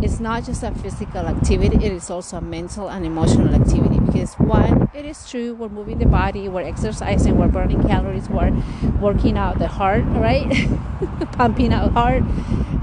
It's 0.02 0.20
not 0.20 0.44
just 0.44 0.62
a 0.62 0.72
physical 0.72 1.26
activity, 1.26 1.76
it 1.84 1.92
is 1.92 2.10
also 2.10 2.36
a 2.36 2.40
mental 2.40 2.88
and 2.88 3.06
emotional 3.06 3.54
activity 3.54 3.98
because 3.98 4.34
one, 4.34 4.90
it 4.94 5.06
is 5.06 5.28
true, 5.28 5.54
we're 5.54 5.70
moving 5.70 5.98
the 5.98 6.06
body, 6.06 6.48
we're 6.48 6.62
exercising, 6.62 7.38
we're 7.38 7.48
burning 7.48 7.82
calories, 7.82 8.28
we're 8.28 8.52
working 9.00 9.38
out 9.38 9.58
the 9.58 9.68
heart, 9.68 10.04
right? 10.04 10.68
Pumping 11.32 11.72
out 11.72 11.92
heart, 11.92 12.22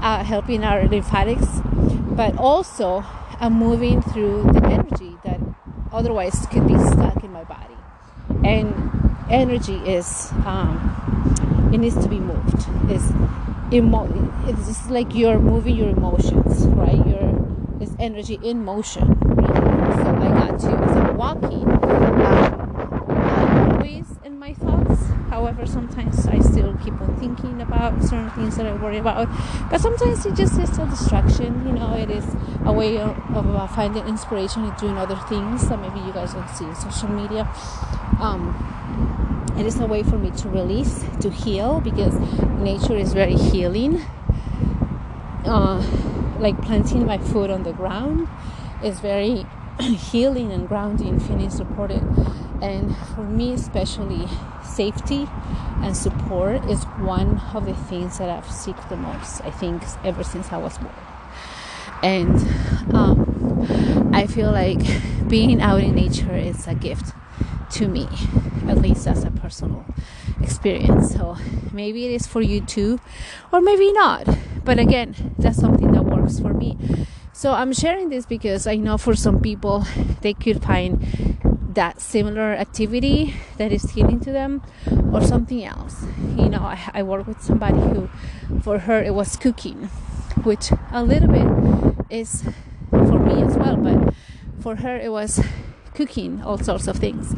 uh, 0.02 0.24
helping 0.24 0.64
our 0.64 0.86
lymphatics, 0.88 1.46
but 2.16 2.36
also 2.36 3.04
I'm 3.38 3.54
moving 3.54 4.02
through 4.02 4.50
the 4.52 4.66
energy 4.66 5.16
that 5.24 5.40
otherwise 5.92 6.46
could 6.50 6.66
be 6.66 6.76
stuck 6.78 7.22
in 7.22 7.32
my 7.32 7.44
body. 7.44 7.76
And 8.44 9.16
energy 9.30 9.76
is 9.76 10.32
um, 10.44 11.70
it 11.72 11.78
needs 11.78 11.96
to 12.02 12.08
be 12.08 12.18
moved. 12.18 12.66
It's 12.90 13.12
emo- 13.74 14.08
it's 14.46 14.66
just 14.66 14.90
like 14.90 15.14
you're 15.14 15.38
moving 15.38 15.76
your 15.76 15.90
emotions 15.90 16.66
right? 16.68 17.04
Your 17.06 17.24
it's 17.80 17.92
energy 17.98 18.38
in 18.42 18.64
motion. 18.64 19.08
Right? 19.24 19.94
so 19.96 20.08
i 20.16 20.28
got 20.28 20.58
to 20.60 20.70
as 20.70 20.96
i'm 20.96 21.16
walking 21.16 21.66
um, 21.66 22.22
i'm 23.10 23.72
always 23.72 24.06
in 24.24 24.38
my 24.38 24.54
thoughts. 24.54 25.02
However 25.30 25.66
sometimes 25.66 26.26
i 26.28 26.38
still 26.38 26.74
keep 26.84 26.94
on 27.00 27.16
thinking 27.18 27.60
about 27.60 28.00
certain 28.04 28.30
things 28.30 28.56
that 28.56 28.66
i 28.66 28.72
worry 28.74 28.98
about. 28.98 29.28
But 29.70 29.80
sometimes 29.80 30.24
it 30.24 30.34
just 30.34 30.58
is 30.58 30.78
a 30.78 30.86
distraction 30.86 31.66
you 31.66 31.72
know 31.72 31.94
it 31.94 32.10
is 32.10 32.24
a 32.64 32.72
way 32.72 32.98
of, 32.98 33.16
of 33.36 33.46
uh, 33.54 33.66
finding 33.66 34.06
inspiration 34.06 34.64
in 34.64 34.74
doing 34.76 34.96
other 34.96 35.16
things 35.28 35.68
that 35.68 35.80
maybe 35.80 35.98
you 36.00 36.12
guys 36.12 36.32
don't 36.32 36.48
see 36.50 36.64
in 36.64 36.74
social 36.76 37.08
media. 37.08 37.48
Um, 38.20 38.54
it 39.58 39.66
is 39.66 39.78
a 39.78 39.86
way 39.86 40.02
for 40.02 40.18
me 40.18 40.30
to 40.32 40.48
release 40.48 41.04
to 41.20 41.30
heal 41.30 41.80
because 41.80 42.14
nature 42.58 42.96
is 42.96 43.12
very 43.12 43.34
healing. 43.34 44.02
Uh, 45.44 45.84
like 46.38 46.60
planting 46.62 47.06
my 47.06 47.18
foot 47.18 47.50
on 47.50 47.62
the 47.62 47.72
ground 47.72 48.28
is 48.82 49.00
very 49.00 49.46
healing 49.80 50.52
and 50.52 50.68
grounding 50.68 51.20
feeling 51.20 51.50
supported. 51.50 52.02
And 52.62 52.96
for 53.14 53.22
me 53.22 53.52
especially 53.52 54.26
safety 54.64 55.28
and 55.82 55.96
support 55.96 56.64
is 56.64 56.84
one 56.84 57.40
of 57.52 57.66
the 57.66 57.74
things 57.74 58.18
that 58.18 58.30
i've 58.30 58.46
seeked 58.46 58.88
the 58.88 58.96
most 58.96 59.42
i 59.42 59.50
think 59.50 59.82
ever 60.02 60.24
since 60.24 60.50
i 60.50 60.56
was 60.56 60.78
born. 60.78 60.94
And 62.02 62.94
um, 62.94 64.10
i 64.14 64.26
feel 64.26 64.50
like 64.50 64.80
being 65.28 65.60
out 65.60 65.82
in 65.82 65.94
nature 65.94 66.34
is 66.34 66.66
a 66.66 66.74
gift 66.74 67.12
to 67.72 67.88
me 67.88 68.08
at 68.68 68.78
least 68.78 69.06
as 69.06 69.24
a 69.24 69.30
personal 69.30 69.84
experience. 70.40 71.12
So 71.12 71.36
maybe 71.72 72.06
it 72.06 72.12
is 72.12 72.26
for 72.26 72.40
you 72.40 72.60
too 72.60 73.00
or 73.52 73.60
maybe 73.60 73.92
not. 73.92 74.26
But 74.64 74.78
again 74.78 75.34
that's 75.38 75.58
something 75.58 75.92
that 75.92 76.04
works 76.04 76.38
for 76.38 76.52
me. 76.52 76.78
So 77.32 77.52
i'm 77.52 77.72
sharing 77.72 78.08
this 78.10 78.26
because 78.26 78.66
i 78.66 78.76
know 78.76 78.96
for 78.96 79.14
some 79.14 79.40
people 79.40 79.84
they 80.22 80.32
could 80.34 80.62
find 80.62 81.02
that 81.74 82.00
similar 82.00 82.54
activity 82.54 83.34
that 83.58 83.72
is 83.72 83.90
healing 83.90 84.20
to 84.20 84.30
them 84.30 84.62
or 85.12 85.20
something 85.20 85.64
else. 85.64 86.04
You 86.36 86.48
know 86.48 86.60
I, 86.62 86.78
I 86.94 87.02
work 87.02 87.26
with 87.26 87.42
somebody 87.42 87.80
who 87.80 88.08
for 88.62 88.78
her 88.80 89.02
it 89.02 89.14
was 89.14 89.36
cooking 89.36 89.88
which 90.44 90.70
a 90.92 91.02
little 91.02 91.28
bit 91.28 92.06
is 92.10 92.44
for 92.90 93.18
me 93.18 93.42
as 93.42 93.56
well 93.56 93.76
but 93.76 94.14
for 94.60 94.76
her 94.76 94.96
it 94.96 95.10
was 95.10 95.40
cooking 95.94 96.42
all 96.42 96.58
sorts 96.58 96.86
of 96.86 96.96
things 96.96 97.34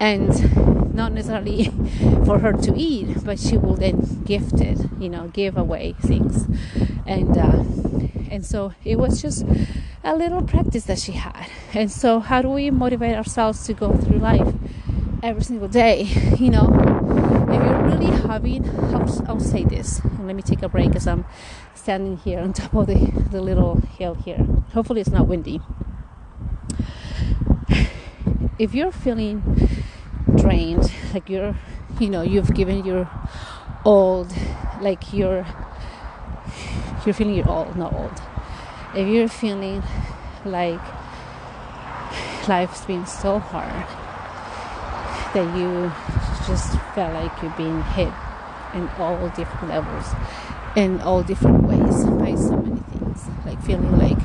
and 0.00 0.94
not 0.94 1.12
necessarily 1.12 1.64
for 2.24 2.38
her 2.38 2.52
to 2.54 2.74
eat, 2.76 3.22
but 3.24 3.38
she 3.38 3.56
will 3.56 3.76
then 3.76 4.22
gift 4.24 4.60
it, 4.60 4.78
you 4.98 5.08
know, 5.08 5.28
give 5.28 5.56
away 5.56 5.94
things, 6.00 6.46
and 7.06 7.36
uh, 7.36 7.62
and 8.30 8.44
so 8.44 8.72
it 8.84 8.98
was 8.98 9.20
just 9.20 9.44
a 10.02 10.16
little 10.16 10.42
practice 10.42 10.84
that 10.84 10.98
she 10.98 11.12
had. 11.12 11.46
And 11.74 11.90
so, 11.90 12.20
how 12.20 12.42
do 12.42 12.48
we 12.48 12.70
motivate 12.70 13.16
ourselves 13.16 13.66
to 13.66 13.74
go 13.74 13.92
through 13.92 14.18
life 14.18 14.54
every 15.22 15.42
single 15.42 15.68
day? 15.68 16.08
You 16.40 16.48
know, 16.48 16.64
if 17.50 17.62
you're 17.62 17.82
really 17.82 18.10
having, 18.26 18.66
I'll, 18.94 19.28
I'll 19.28 19.40
say 19.40 19.64
this, 19.64 20.00
let 20.20 20.34
me 20.34 20.40
take 20.40 20.62
a 20.62 20.70
break 20.70 20.96
as 20.96 21.06
I'm 21.06 21.26
standing 21.74 22.16
here 22.16 22.40
on 22.40 22.54
top 22.54 22.72
of 22.72 22.86
the, 22.86 23.12
the 23.30 23.42
little 23.42 23.76
hill 23.98 24.14
here. 24.14 24.38
Hopefully, 24.72 25.02
it's 25.02 25.10
not 25.10 25.26
windy. 25.28 25.60
If 28.58 28.74
you're 28.74 28.92
feeling 28.92 29.42
drained, 30.50 30.92
like 31.14 31.28
you're, 31.28 31.54
you 31.98 32.10
know, 32.10 32.22
you've 32.22 32.52
given 32.54 32.84
your 32.84 33.08
old, 33.84 34.32
like 34.80 35.12
you're, 35.12 35.46
you're 37.04 37.14
feeling 37.14 37.34
your 37.34 37.48
old, 37.48 37.76
not 37.76 37.92
old. 37.92 38.20
If 38.94 39.06
you're 39.06 39.28
feeling 39.28 39.82
like 40.44 40.80
life's 42.48 42.84
been 42.84 43.06
so 43.06 43.38
hard 43.38 43.86
that 45.34 45.56
you 45.56 45.92
just 46.46 46.76
felt 46.94 47.14
like 47.14 47.42
you're 47.42 47.54
being 47.56 47.82
hit 47.82 48.12
in 48.74 48.88
all 48.98 49.28
different 49.28 49.68
levels 49.68 50.06
in 50.74 51.00
all 51.00 51.22
different 51.22 51.62
ways 51.64 52.04
by 52.04 52.34
so 52.34 52.56
many 52.56 52.80
things 52.80 53.26
like 53.44 53.62
feeling 53.62 53.96
like 53.98 54.18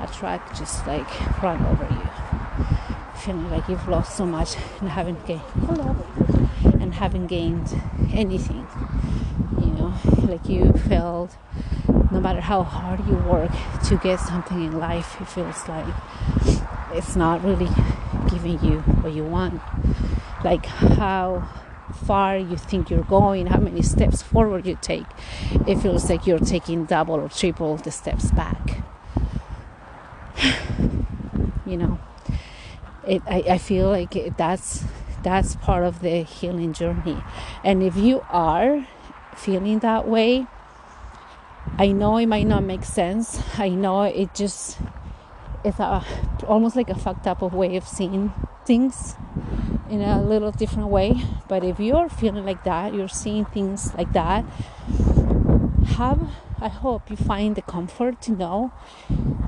a 0.00 0.06
truck 0.14 0.56
just 0.56 0.86
like 0.86 1.42
run 1.42 1.60
over 1.66 1.84
you 1.92 2.07
feeling 3.18 3.50
like 3.50 3.68
you've 3.68 3.88
lost 3.88 4.16
so 4.16 4.24
much 4.24 4.56
and 4.80 4.88
haven't 4.88 5.26
gained 5.26 5.40
hello 5.66 5.96
and 6.80 6.94
haven't 6.94 7.26
gained 7.26 7.80
anything 8.12 8.66
you 9.60 9.70
know 9.72 9.92
like 10.28 10.48
you 10.48 10.72
felt 10.72 11.36
no 12.10 12.20
matter 12.20 12.40
how 12.40 12.62
hard 12.62 13.06
you 13.06 13.16
work 13.16 13.50
to 13.84 13.96
get 13.96 14.18
something 14.20 14.62
in 14.62 14.78
life, 14.78 15.20
it 15.20 15.28
feels 15.28 15.68
like 15.68 15.86
it's 16.94 17.16
not 17.16 17.44
really 17.44 17.68
giving 18.30 18.62
you 18.64 18.80
what 19.02 19.12
you 19.12 19.24
want. 19.24 19.60
Like 20.44 20.64
how 20.66 21.48
far 22.06 22.38
you 22.38 22.56
think 22.56 22.90
you're 22.90 23.02
going, 23.04 23.46
how 23.46 23.58
many 23.58 23.82
steps 23.82 24.22
forward 24.22 24.66
you 24.66 24.78
take, 24.80 25.06
it 25.66 25.76
feels 25.76 26.08
like 26.08 26.26
you're 26.26 26.38
taking 26.38 26.84
double 26.84 27.14
or 27.14 27.28
triple 27.28 27.76
the 27.76 27.90
steps 27.90 28.30
back. 28.30 28.82
you 31.66 31.76
know, 31.76 31.98
it, 33.08 33.22
I, 33.26 33.42
I 33.48 33.58
feel 33.58 33.88
like 33.88 34.14
it, 34.14 34.36
that's 34.36 34.84
that's 35.22 35.56
part 35.56 35.84
of 35.84 36.00
the 36.00 36.22
healing 36.22 36.72
journey, 36.72 37.16
and 37.64 37.82
if 37.82 37.96
you 37.96 38.22
are 38.30 38.86
feeling 39.34 39.78
that 39.80 40.06
way, 40.06 40.46
I 41.78 41.88
know 41.88 42.18
it 42.18 42.26
might 42.26 42.46
not 42.46 42.62
make 42.62 42.84
sense. 42.84 43.42
I 43.58 43.70
know 43.70 44.02
it 44.02 44.34
just 44.34 44.78
it's 45.64 45.80
a 45.80 46.04
almost 46.46 46.76
like 46.76 46.90
a 46.90 46.94
fucked 46.94 47.26
up 47.26 47.40
way 47.40 47.76
of 47.76 47.88
seeing 47.88 48.32
things 48.64 49.14
in 49.88 50.02
a 50.02 50.22
little 50.22 50.52
different 50.52 50.88
way. 50.88 51.14
But 51.48 51.64
if 51.64 51.80
you're 51.80 52.08
feeling 52.08 52.44
like 52.44 52.64
that, 52.64 52.94
you're 52.94 53.08
seeing 53.08 53.46
things 53.46 53.94
like 53.94 54.12
that, 54.12 54.44
have 55.96 56.30
I 56.60 56.68
hope 56.68 57.10
you 57.10 57.16
find 57.16 57.56
the 57.56 57.62
comfort 57.62 58.20
to 58.22 58.32
know 58.32 58.72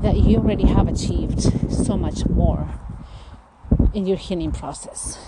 that 0.02 0.16
you 0.16 0.38
already 0.38 0.66
have 0.66 0.88
achieved 0.88 1.42
so 1.70 1.96
much 1.96 2.26
more 2.26 2.68
in 3.94 4.06
your 4.06 4.16
healing 4.16 4.52
process. 4.52 5.18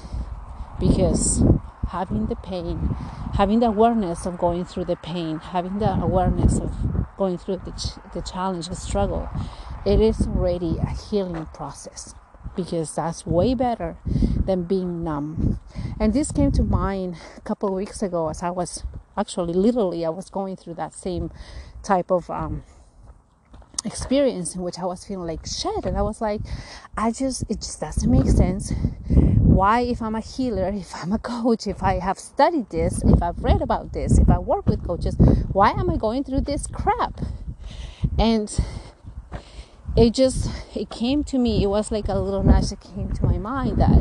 Because 0.79 1.43
having 1.89 2.27
the 2.27 2.37
pain, 2.37 2.97
having 3.35 3.61
the 3.61 3.67
awareness 3.67 4.27
of 4.27 4.39
going 4.39 4.65
through 4.65 4.87
the 4.87 4.97
pain, 4.97 5.39
having 5.39 5.79
the 5.79 5.93
awareness 5.93 6.59
of 6.59 6.73
going 7.17 7.39
through 7.39 7.61
the, 7.65 7.73
ch- 7.73 8.13
the 8.15 8.23
challenge, 8.23 8.69
the 8.69 8.77
struggle, 8.77 9.29
it 9.85 10.01
is 10.01 10.27
already 10.27 10.79
a 10.79 10.91
healing 10.91 11.47
process 11.55 12.15
because 12.57 12.95
that's 12.95 13.27
way 13.27 13.55
better 13.55 13.97
than 14.45 14.65
being 14.65 15.05
numb. 15.05 15.61
And 15.99 16.13
this 16.13 16.33
came 16.33 16.53
to 16.53 16.63
mind 16.63 17.17
a 17.37 17.41
couple 17.43 17.69
of 17.69 17.75
weeks 17.75 18.03
ago 18.03 18.29
as 18.29 18.43
I 18.43 18.51
was 18.51 18.85
actually 19.17 19.53
literally 19.53 20.05
I 20.05 20.09
was 20.09 20.31
going 20.31 20.57
through 20.57 20.75
that 20.75 20.95
same 20.95 21.31
type 21.83 22.11
of 22.11 22.31
um, 22.31 22.65
experience 23.85 24.55
in 24.55 24.63
which 24.63 24.79
I 24.79 24.85
was 24.85 25.05
feeling 25.05 25.27
like 25.27 25.47
shit 25.47 25.85
and 25.85 25.97
I 25.97 26.03
was 26.03 26.21
like 26.21 26.41
I 26.97 27.11
just 27.11 27.43
it 27.49 27.61
just 27.61 27.81
doesn't 27.81 28.11
make 28.11 28.29
sense. 28.29 28.73
Why 29.39 29.81
if 29.81 30.01
i'm 30.01 30.15
a 30.15 30.21
healer 30.21 30.71
if 30.73 30.95
i'm 30.97 31.13
a 31.13 31.19
coach 31.19 31.67
if 31.67 31.83
i 31.83 31.99
have 31.99 32.19
studied 32.19 32.71
this 32.71 33.03
if 33.05 33.23
i've 33.23 33.45
read 33.45 33.61
about 33.61 33.93
this 33.93 34.19
if 34.19 34.31
i 34.31 34.39
work 34.39 34.67
with 34.67 34.83
coaches 34.83 35.15
why 35.53 35.71
am 35.73 35.91
i 35.91 35.97
going 35.97 36.25
through 36.25 36.41
this 36.41 36.67
crap? 36.67 37.21
And 38.19 38.49
it 39.97 40.15
just 40.15 40.51
it 40.75 40.89
came 40.89 41.23
to 41.25 41.39
me 41.39 41.63
it 41.63 41.67
was 41.67 41.93
like 41.93 42.09
a 42.09 42.15
little 42.15 42.43
nudge 42.43 42.71
that 42.71 42.81
came 42.81 43.13
to 43.13 43.27
my 43.27 43.37
mind 43.37 43.79
that 43.79 43.99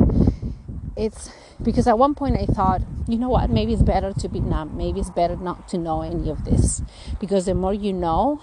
it's 0.96 1.30
because 1.62 1.86
at 1.86 1.98
one 1.98 2.14
point 2.14 2.36
i 2.36 2.44
thought 2.44 2.82
you 3.08 3.18
know 3.18 3.28
what 3.28 3.50
maybe 3.50 3.72
it's 3.72 3.82
better 3.82 4.12
to 4.12 4.28
be 4.28 4.40
numb. 4.40 4.76
Maybe 4.76 5.00
it's 5.00 5.10
better 5.10 5.36
not 5.36 5.68
to 5.68 5.78
know 5.78 6.02
any 6.02 6.30
of 6.30 6.44
this. 6.44 6.82
Because 7.20 7.46
the 7.46 7.54
more 7.54 7.74
you 7.74 7.92
know 7.92 8.40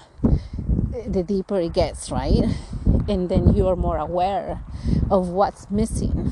the 1.07 1.23
deeper 1.23 1.59
it 1.59 1.73
gets 1.73 2.11
right? 2.11 2.43
And 3.07 3.29
then 3.29 3.55
you 3.55 3.67
are 3.67 3.75
more 3.75 3.97
aware 3.97 4.61
of 5.09 5.29
what's 5.29 5.69
missing. 5.69 6.31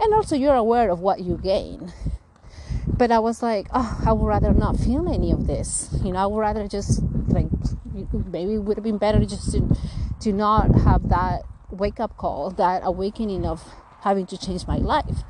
And 0.00 0.14
also 0.14 0.36
you're 0.36 0.54
aware 0.54 0.90
of 0.90 1.00
what 1.00 1.20
you 1.20 1.36
gain. 1.36 1.92
But 2.86 3.10
i 3.10 3.18
was 3.18 3.42
like 3.42 3.68
oh 3.72 4.02
i 4.06 4.12
would 4.12 4.26
rather 4.26 4.52
not 4.52 4.76
feel 4.76 5.08
any 5.12 5.32
of 5.32 5.46
this. 5.46 5.88
You 6.04 6.12
know 6.12 6.20
i 6.20 6.26
would 6.26 6.38
rather 6.38 6.68
just 6.68 7.02
like 7.28 7.48
maybe 8.30 8.54
it 8.54 8.58
would 8.58 8.76
have 8.76 8.84
been 8.84 8.98
better 8.98 9.24
just 9.24 9.52
to 9.52 9.76
to 10.20 10.32
not 10.32 10.74
have 10.82 11.08
that 11.08 11.42
wake 11.70 11.98
up 11.98 12.16
call 12.16 12.50
that 12.50 12.82
awakening 12.84 13.46
of 13.46 13.64
having 14.02 14.26
to 14.26 14.38
change 14.38 14.66
my 14.66 14.76
life. 14.76 15.24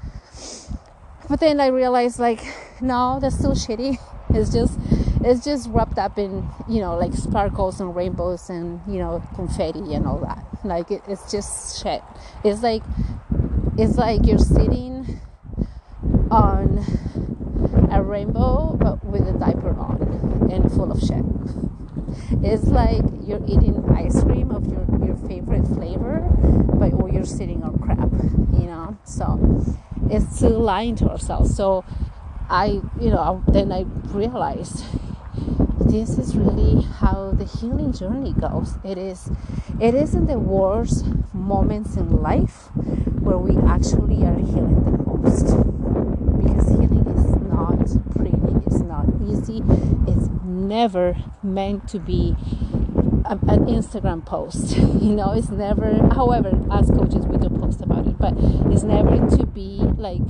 But 1.28 1.40
then 1.40 1.60
i 1.60 1.68
realized 1.68 2.18
like 2.18 2.42
no 2.80 3.18
that's 3.20 3.38
still 3.38 3.52
shitty. 3.52 3.98
It's 4.34 4.50
just 4.50 4.78
it's 5.24 5.44
just 5.44 5.68
wrapped 5.68 5.98
up 5.98 6.18
in 6.18 6.48
you 6.66 6.80
know 6.80 6.96
like 6.96 7.12
sparkles 7.12 7.80
and 7.80 7.94
rainbows 7.94 8.48
and 8.48 8.80
you 8.88 8.98
know 8.98 9.22
confetti 9.34 9.94
and 9.94 10.06
all 10.06 10.18
that. 10.20 10.42
Like 10.64 10.90
it, 10.90 11.02
it's 11.06 11.30
just 11.30 11.82
shit. 11.82 12.02
It's 12.42 12.62
like 12.62 12.82
it's 13.76 13.98
like 13.98 14.24
you're 14.24 14.38
sitting 14.38 15.20
on 16.30 16.80
a 17.90 18.02
rainbow 18.02 18.74
but 18.80 19.04
with 19.04 19.28
a 19.28 19.38
diaper 19.38 19.76
on 19.78 20.48
and 20.50 20.72
full 20.72 20.90
of 20.90 21.00
shit. 21.00 21.24
It's 22.42 22.66
like 22.66 23.02
you're 23.26 23.42
eating 23.46 23.84
ice 23.94 24.22
cream 24.22 24.50
of 24.50 24.66
your, 24.66 24.84
your 25.06 25.16
favorite 25.28 25.66
flavor, 25.68 26.20
but 26.74 26.92
or 26.92 27.08
you're 27.08 27.24
sitting 27.24 27.62
on 27.62 27.78
crap, 27.78 28.10
you 28.60 28.66
know. 28.66 28.96
So 29.04 29.38
it's 30.10 30.36
still 30.36 30.58
lying 30.58 30.96
to 30.96 31.08
ourselves. 31.10 31.54
So 31.54 31.84
I, 32.50 32.80
you 33.00 33.10
know, 33.10 33.18
um, 33.18 33.44
then 33.48 33.72
I 33.72 33.82
realized 34.12 34.84
this 35.80 36.18
is 36.18 36.36
really 36.36 36.82
how 36.82 37.32
the 37.32 37.44
healing 37.44 37.92
journey 37.92 38.32
goes. 38.32 38.74
It 38.84 38.98
is, 38.98 39.30
it 39.80 39.94
is 39.94 40.14
in 40.14 40.26
the 40.26 40.38
worst 40.38 41.06
moments 41.32 41.96
in 41.96 42.22
life 42.22 42.68
where 43.20 43.38
we 43.38 43.56
actually 43.68 44.24
are 44.24 44.34
healing 44.34 44.84
the 44.84 44.98
most. 45.04 45.81
Not 47.90 48.10
pretty, 48.14 48.36
it's 48.66 48.80
not 48.80 49.06
easy, 49.26 49.62
it's 50.06 50.28
never 50.44 51.16
meant 51.42 51.88
to 51.88 51.98
be 51.98 52.36
a, 53.24 53.32
an 53.32 53.66
Instagram 53.66 54.24
post. 54.24 54.76
You 55.02 55.16
know, 55.16 55.32
it's 55.32 55.50
never, 55.50 55.96
however, 56.14 56.50
as 56.70 56.88
coaches, 56.88 57.26
we 57.26 57.36
do 57.36 57.48
post 57.48 57.80
about 57.80 58.06
it, 58.06 58.16
but 58.18 58.34
it's 58.70 58.84
never 58.84 59.16
to 59.36 59.46
be 59.46 59.78
like 59.96 60.20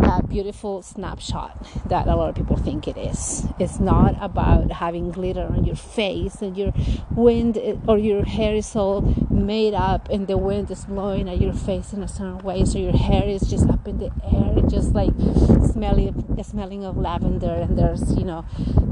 a 0.00 0.22
beautiful 0.26 0.82
snapshot 0.82 1.66
that 1.88 2.06
a 2.06 2.16
lot 2.16 2.30
of 2.30 2.34
people 2.34 2.56
think 2.56 2.88
it 2.88 2.96
is. 2.96 3.46
It's 3.58 3.78
not 3.80 4.16
about 4.20 4.72
having 4.72 5.10
glitter 5.10 5.46
on 5.46 5.64
your 5.64 5.76
face 5.76 6.40
and 6.40 6.56
your 6.56 6.72
wind 7.10 7.58
or 7.86 7.98
your 7.98 8.24
hair 8.24 8.54
is 8.54 8.74
all 8.74 9.02
made 9.34 9.74
up 9.74 10.08
and 10.08 10.26
the 10.26 10.38
wind 10.38 10.70
is 10.70 10.84
blowing 10.84 11.28
at 11.28 11.40
your 11.40 11.52
face 11.52 11.92
in 11.92 12.02
a 12.02 12.08
certain 12.08 12.38
way, 12.38 12.64
so 12.64 12.78
your 12.78 12.96
hair 12.96 13.24
is 13.24 13.42
just 13.42 13.68
up 13.68 13.86
in 13.86 13.98
the 13.98 14.10
air, 14.32 14.68
just 14.68 14.94
like 14.94 15.12
smelling 15.72 16.36
smelling 16.42 16.84
of 16.84 16.96
lavender, 16.96 17.52
and 17.52 17.76
there's 17.78 18.16
you 18.16 18.24
know 18.24 18.44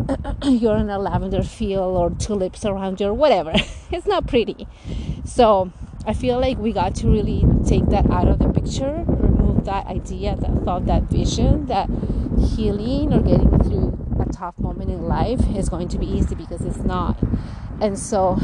you're 0.44 0.76
in 0.76 0.90
a 0.90 0.98
lavender 0.98 1.42
field 1.42 1.96
or 1.96 2.10
tulips 2.10 2.64
around 2.64 3.00
you 3.00 3.06
or 3.06 3.14
whatever. 3.14 3.52
it's 3.90 4.06
not 4.06 4.26
pretty. 4.26 4.66
So 5.24 5.72
I 6.06 6.14
feel 6.14 6.40
like 6.40 6.58
we 6.58 6.72
got 6.72 6.94
to 6.96 7.08
really 7.08 7.44
take 7.66 7.86
that 7.86 8.10
out 8.10 8.28
of 8.28 8.38
the 8.40 8.48
picture 8.48 9.04
remove 9.06 9.64
that 9.64 9.86
idea, 9.86 10.36
that 10.36 10.64
thought, 10.64 10.86
that 10.86 11.04
vision, 11.04 11.66
that 11.66 11.88
healing 12.54 13.12
or 13.12 13.20
getting 13.22 13.50
through 13.60 13.98
a 14.20 14.32
tough 14.32 14.58
moment 14.58 14.90
in 14.90 15.02
life 15.02 15.40
is 15.56 15.68
going 15.68 15.88
to 15.88 15.98
be 15.98 16.06
easy 16.06 16.34
because 16.34 16.62
it's 16.62 16.78
not. 16.78 17.18
And 17.80 17.98
so 17.98 18.38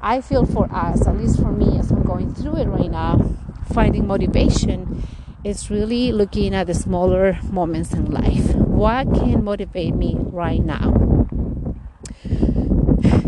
I 0.00 0.20
feel 0.20 0.46
for 0.46 0.72
us, 0.72 1.06
at 1.06 1.16
least 1.16 1.40
for 1.40 1.52
me, 1.52 1.78
as 1.78 1.90
I'm 1.90 2.02
going 2.02 2.34
through 2.34 2.56
it 2.56 2.66
right 2.66 2.90
now, 2.90 3.36
finding 3.72 4.06
motivation 4.06 5.06
it's 5.44 5.70
really 5.70 6.10
looking 6.10 6.52
at 6.52 6.66
the 6.66 6.74
smaller 6.74 7.38
moments 7.50 7.92
in 7.92 8.10
life. 8.10 8.54
What 8.56 9.14
can 9.14 9.44
motivate 9.44 9.94
me 9.94 10.16
right 10.18 10.62
now? 10.62 10.94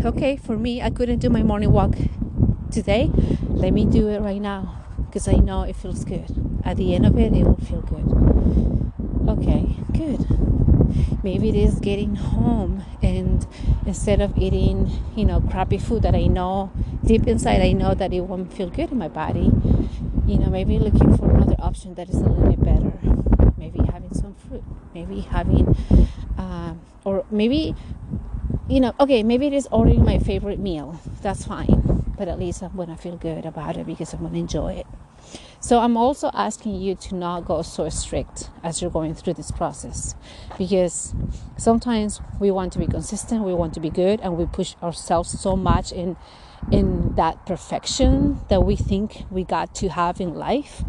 Okay, 0.03 0.35
for 0.35 0.57
me, 0.57 0.81
I 0.81 0.89
couldn't 0.89 1.19
do 1.19 1.29
my 1.29 1.41
morning 1.41 1.71
walk 1.71 1.95
today. 2.69 3.09
Let 3.47 3.71
me 3.71 3.85
do 3.85 4.09
it 4.09 4.19
right 4.19 4.41
now 4.41 4.83
because 5.05 5.27
I 5.27 5.33
know 5.33 5.63
it 5.63 5.75
feels 5.75 6.03
good. 6.03 6.61
At 6.65 6.77
the 6.77 6.93
end 6.93 7.05
of 7.05 7.17
it, 7.17 7.33
it 7.33 7.43
will 7.45 7.55
feel 7.55 7.81
good. 7.81 8.91
Okay, 9.29 9.77
good. 9.93 10.50
Maybe 11.23 11.49
it 11.49 11.55
is 11.55 11.79
getting 11.79 12.15
home 12.15 12.83
and 13.01 13.45
instead 13.85 14.21
of 14.21 14.37
eating, 14.37 14.89
you 15.15 15.25
know, 15.25 15.39
crappy 15.39 15.77
food 15.77 16.01
that 16.03 16.15
I 16.15 16.23
know 16.27 16.71
deep 17.05 17.27
inside, 17.27 17.61
I 17.61 17.73
know 17.73 17.93
that 17.93 18.11
it 18.11 18.21
won't 18.21 18.51
feel 18.53 18.69
good 18.69 18.91
in 18.91 18.97
my 18.97 19.07
body. 19.07 19.51
You 20.25 20.37
know, 20.39 20.49
maybe 20.49 20.79
looking 20.79 21.15
for 21.17 21.29
another 21.29 21.55
option 21.59 21.93
that 21.95 22.09
is 22.09 22.15
a 22.15 22.23
little 22.27 22.49
bit 22.49 22.63
better. 22.63 23.53
Maybe 23.57 23.79
having 23.91 24.13
some 24.13 24.35
fruit. 24.35 24.63
Maybe 24.93 25.21
having, 25.21 25.75
uh, 26.37 26.73
or 27.05 27.25
maybe 27.29 27.75
you 28.67 28.79
know, 28.79 28.93
okay, 28.99 29.21
maybe 29.21 29.47
it 29.47 29.53
is 29.53 29.67
ordering 29.71 30.03
my 30.03 30.17
favorite 30.17 30.59
meal. 30.59 30.99
That's 31.21 31.45
fine. 31.45 32.03
But 32.17 32.27
at 32.27 32.39
least 32.39 32.61
I'm 32.63 32.75
to 32.77 32.95
feel 32.95 33.17
good 33.17 33.45
about 33.45 33.77
it 33.77 33.85
because 33.85 34.13
I'm 34.13 34.29
to 34.29 34.37
enjoy 34.37 34.73
it. 34.73 34.87
So 35.59 35.79
I'm 35.79 35.95
also 35.95 36.31
asking 36.33 36.81
you 36.81 36.95
to 36.95 37.15
not 37.15 37.45
go 37.45 37.61
so 37.61 37.87
strict 37.89 38.49
as 38.63 38.81
you're 38.81 38.89
going 38.89 39.13
through 39.13 39.35
this 39.35 39.51
process 39.51 40.15
because 40.57 41.13
sometimes 41.55 42.19
we 42.39 42.49
want 42.49 42.73
to 42.73 42.79
be 42.79 42.87
consistent, 42.87 43.43
we 43.43 43.53
want 43.53 43.75
to 43.75 43.79
be 43.79 43.91
good, 43.91 44.19
and 44.21 44.37
we 44.37 44.47
push 44.47 44.75
ourselves 44.81 45.39
so 45.39 45.55
much 45.55 45.91
in 45.91 46.17
in 46.71 47.15
that 47.15 47.43
perfection 47.47 48.39
that 48.49 48.63
we 48.63 48.75
think 48.75 49.23
we 49.31 49.43
got 49.43 49.73
to 49.75 49.89
have 49.89 50.21
in 50.21 50.33
life. 50.35 50.83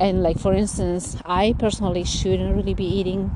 And 0.00 0.22
like 0.22 0.38
for 0.38 0.52
instance, 0.52 1.16
I 1.24 1.54
personally 1.58 2.04
shouldn't 2.04 2.54
really 2.56 2.74
be 2.74 2.84
eating 2.84 3.30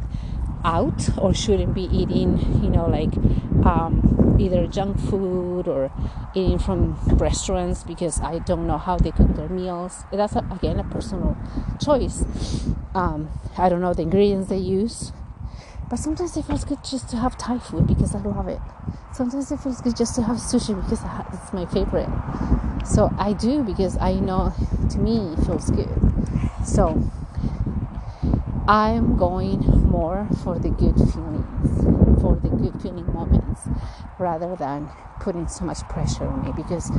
out 0.67 1.09
or 1.17 1.33
shouldn't 1.33 1.75
be 1.75 1.85
eating, 1.85 2.39
you 2.63 2.69
know, 2.69 2.87
like 2.87 3.15
um, 3.65 4.37
either 4.39 4.67
junk 4.67 4.99
food 4.99 5.69
or 5.69 5.91
eating 6.35 6.59
from 6.59 6.95
restaurants 7.17 7.85
because 7.85 8.21
I 8.21 8.41
don't 8.41 8.67
know 8.67 8.77
how 8.77 8.99
they 8.99 9.13
cook 9.13 9.35
their 9.37 9.49
meals. 9.49 10.05
That's 10.13 10.35
a, 10.35 10.45
again 10.51 10.79
a 10.81 10.85
personal 10.85 11.37
choice. 11.83 12.25
Um, 12.95 13.31
I 13.57 13.69
don't 13.69 13.81
know 13.81 13.95
the 13.95 14.03
ingredients 14.03 14.49
they 14.49 14.59
use, 14.59 15.13
but 15.89 15.97
sometimes 15.97 16.37
it 16.37 16.45
feels 16.45 16.65
good 16.65 16.83
just 16.85 17.09
to 17.11 17.17
have 17.17 17.39
Thai 17.39 17.59
food 17.59 17.87
because 17.87 18.15
I 18.15 18.19
love 18.19 18.49
it. 18.49 18.61
Sometimes 19.13 19.51
it 19.53 19.61
feels 19.61 19.81
good 19.81 19.97
just 19.97 20.17
to 20.17 20.23
have 20.23 20.37
sushi 20.37 20.75
because 20.83 21.01
it's 21.33 21.53
my 21.53 21.65
favorite. 21.67 22.09
So 22.85 23.15
I 23.19 23.33
do 23.33 23.63
because 23.63 23.97
I 23.99 24.15
know 24.15 24.53
to 24.91 24.99
me 24.99 25.33
it 25.33 25.45
feels 25.47 25.71
good. 25.71 25.89
So 26.65 27.11
I'm 28.69 29.17
going 29.17 29.61
more 29.89 30.27
for 30.43 30.59
the 30.59 30.71
good 30.71 30.97
feelings, 30.97 32.21
for 32.21 32.35
the 32.35 32.49
good 32.49 32.83
feeling 32.83 33.07
moments, 33.13 33.61
rather 34.19 34.57
than 34.57 34.89
putting 35.21 35.47
so 35.47 35.65
much 35.65 35.81
pressure 35.89 36.27
on 36.27 36.45
me 36.45 36.53
because 36.57 36.91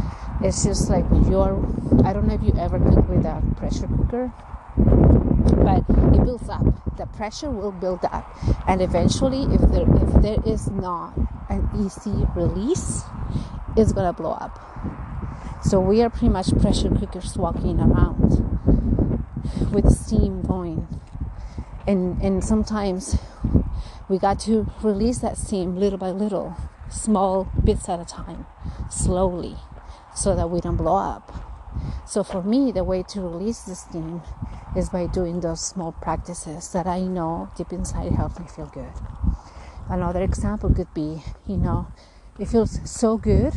it's 0.41 0.63
just 0.63 0.89
like 0.89 1.03
you're. 1.27 1.57
I 2.05 2.13
don't 2.13 2.25
know 2.25 2.35
if 2.35 2.43
you 2.43 2.53
ever 2.57 2.79
cook 2.79 3.09
with 3.09 3.25
a 3.25 3.43
pressure 3.57 3.87
cooker, 3.87 4.31
but 4.77 5.83
it 5.89 6.23
builds 6.23 6.47
up. 6.47 6.63
The 6.95 7.05
pressure 7.05 7.49
will 7.51 7.73
build 7.73 8.05
up, 8.05 8.25
and 8.65 8.81
eventually, 8.81 9.43
if 9.53 9.59
there 9.69 9.87
if 10.01 10.21
there 10.21 10.37
is 10.45 10.69
not 10.71 11.17
an 11.49 11.69
easy 11.77 12.27
release, 12.33 13.03
it's 13.75 13.91
gonna 13.91 14.13
blow 14.13 14.31
up. 14.31 14.57
So 15.63 15.81
we 15.81 16.01
are 16.01 16.09
pretty 16.09 16.29
much 16.29 16.57
pressure 16.61 16.89
cookers 16.89 17.35
walking 17.37 17.81
around 17.81 18.45
with 19.73 19.91
steam 19.91 20.43
going 20.43 20.87
and 21.87 22.21
and 22.21 22.43
sometimes 22.43 23.17
we 24.09 24.19
got 24.19 24.39
to 24.41 24.69
release 24.83 25.19
that 25.19 25.37
steam 25.37 25.75
little 25.75 25.97
by 25.97 26.11
little 26.11 26.55
small 26.89 27.47
bits 27.63 27.89
at 27.89 27.99
a 27.99 28.05
time 28.05 28.45
slowly 28.89 29.55
so 30.15 30.35
that 30.35 30.49
we 30.49 30.59
don't 30.61 30.77
blow 30.77 30.95
up. 30.95 31.31
So 32.05 32.23
for 32.23 32.41
me 32.43 32.71
the 32.71 32.83
way 32.83 33.03
to 33.09 33.21
release 33.21 33.61
the 33.61 33.75
steam 33.75 34.21
is 34.75 34.89
by 34.89 35.07
doing 35.07 35.39
those 35.41 35.61
small 35.61 35.91
practices 35.91 36.69
that 36.71 36.87
i 36.87 37.01
know 37.01 37.49
deep 37.55 37.71
inside 37.71 38.11
help 38.11 38.39
me 38.39 38.45
feel 38.47 38.67
good. 38.67 38.93
Another 39.89 40.21
example 40.21 40.73
could 40.73 40.93
be 40.93 41.23
you 41.45 41.57
know 41.57 41.87
it 42.39 42.47
feels 42.47 42.79
so 42.89 43.17
good 43.17 43.53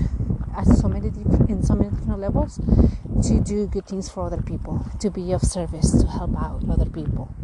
at 0.56 0.66
so 0.66 0.88
many 0.88 1.08
in 1.48 1.62
so 1.62 1.74
many 1.74 1.90
different 1.90 2.20
levels 2.20 2.60
to 3.22 3.40
do 3.40 3.66
good 3.66 3.86
things 3.86 4.08
for 4.08 4.26
other 4.26 4.42
people 4.42 4.84
to 4.98 5.10
be 5.10 5.32
of 5.32 5.42
service 5.42 5.90
to 6.00 6.06
help 6.06 6.34
out 6.36 6.62
other 6.70 6.88
people 6.88 7.34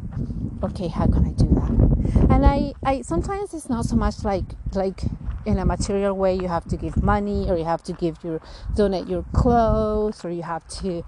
okay 0.66 0.88
how 0.88 1.06
can 1.06 1.24
i 1.26 1.32
do 1.32 1.48
that? 1.48 2.30
And 2.30 2.46
i 2.46 2.72
i 2.84 3.02
sometimes 3.02 3.54
it's 3.54 3.68
not 3.68 3.84
so 3.84 3.96
much 3.96 4.24
like 4.24 4.44
like 4.74 5.02
in 5.44 5.58
a 5.58 5.64
material 5.64 6.14
way 6.14 6.34
you 6.34 6.48
have 6.48 6.64
to 6.66 6.76
give 6.76 7.02
money 7.02 7.48
or 7.48 7.56
you 7.56 7.64
have 7.64 7.82
to 7.84 7.92
give 7.92 8.16
your 8.24 8.40
donate 8.74 9.06
your 9.06 9.24
clothes 9.32 10.24
or 10.24 10.30
you 10.30 10.42
have 10.42 10.66
to 10.68 11.04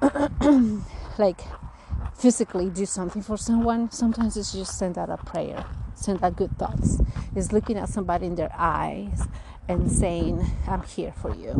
like 1.18 1.40
physically 2.14 2.68
do 2.68 2.84
something 2.84 3.22
for 3.22 3.36
someone. 3.36 3.90
Sometimes 3.90 4.36
it's 4.36 4.52
just 4.52 4.78
send 4.78 4.98
out 4.98 5.08
a 5.10 5.16
prayer 5.16 5.64
send 6.02 6.22
out 6.22 6.36
good 6.36 6.56
thoughts. 6.58 7.00
Is 7.34 7.52
looking 7.52 7.78
at 7.78 7.88
somebody 7.88 8.26
in 8.26 8.34
their 8.34 8.52
eyes 8.56 9.22
and 9.68 9.90
saying 9.90 10.44
i'm 10.66 10.82
here 10.82 11.12
for 11.12 11.34
you. 11.34 11.52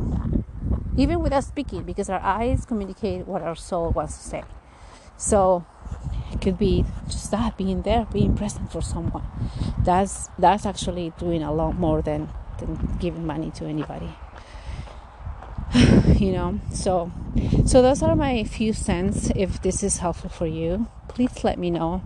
Even 0.97 1.21
without 1.21 1.45
speaking 1.45 1.83
because 1.85 2.11
our 2.11 2.21
eyes 2.21 2.67
communicate 2.67 3.27
what 3.27 3.43
our 3.43 3.55
soul 3.55 3.91
wants 3.91 4.17
to 4.19 4.29
say. 4.29 4.43
So 5.17 5.65
it 6.33 6.41
could 6.41 6.59
be 6.59 6.85
just 7.09 7.31
that 7.31 7.57
being 7.57 7.83
there 7.83 8.07
being 8.13 8.35
present 8.37 8.73
for 8.73 8.81
someone. 8.81 9.25
That's 9.85 10.29
that's 10.39 10.67
actually 10.67 11.13
doing 11.19 11.43
a 11.43 11.53
lot 11.53 11.77
more 11.77 12.03
than 12.03 12.29
than 12.59 12.97
giving 13.01 13.27
money 13.27 13.51
to 13.53 13.67
anybody. 13.67 14.11
You 16.23 16.33
know 16.33 16.61
so 16.71 17.11
so 17.67 17.83
those 17.83 18.03
are 18.03 18.15
my 18.15 18.45
few 18.45 18.73
cents. 18.73 19.31
If 19.35 19.63
this 19.63 19.83
is 19.83 19.99
helpful 19.99 20.31
for 20.31 20.47
you 20.47 20.87
please 21.09 21.45
let 21.45 21.59
me 21.59 21.71
know. 21.71 22.03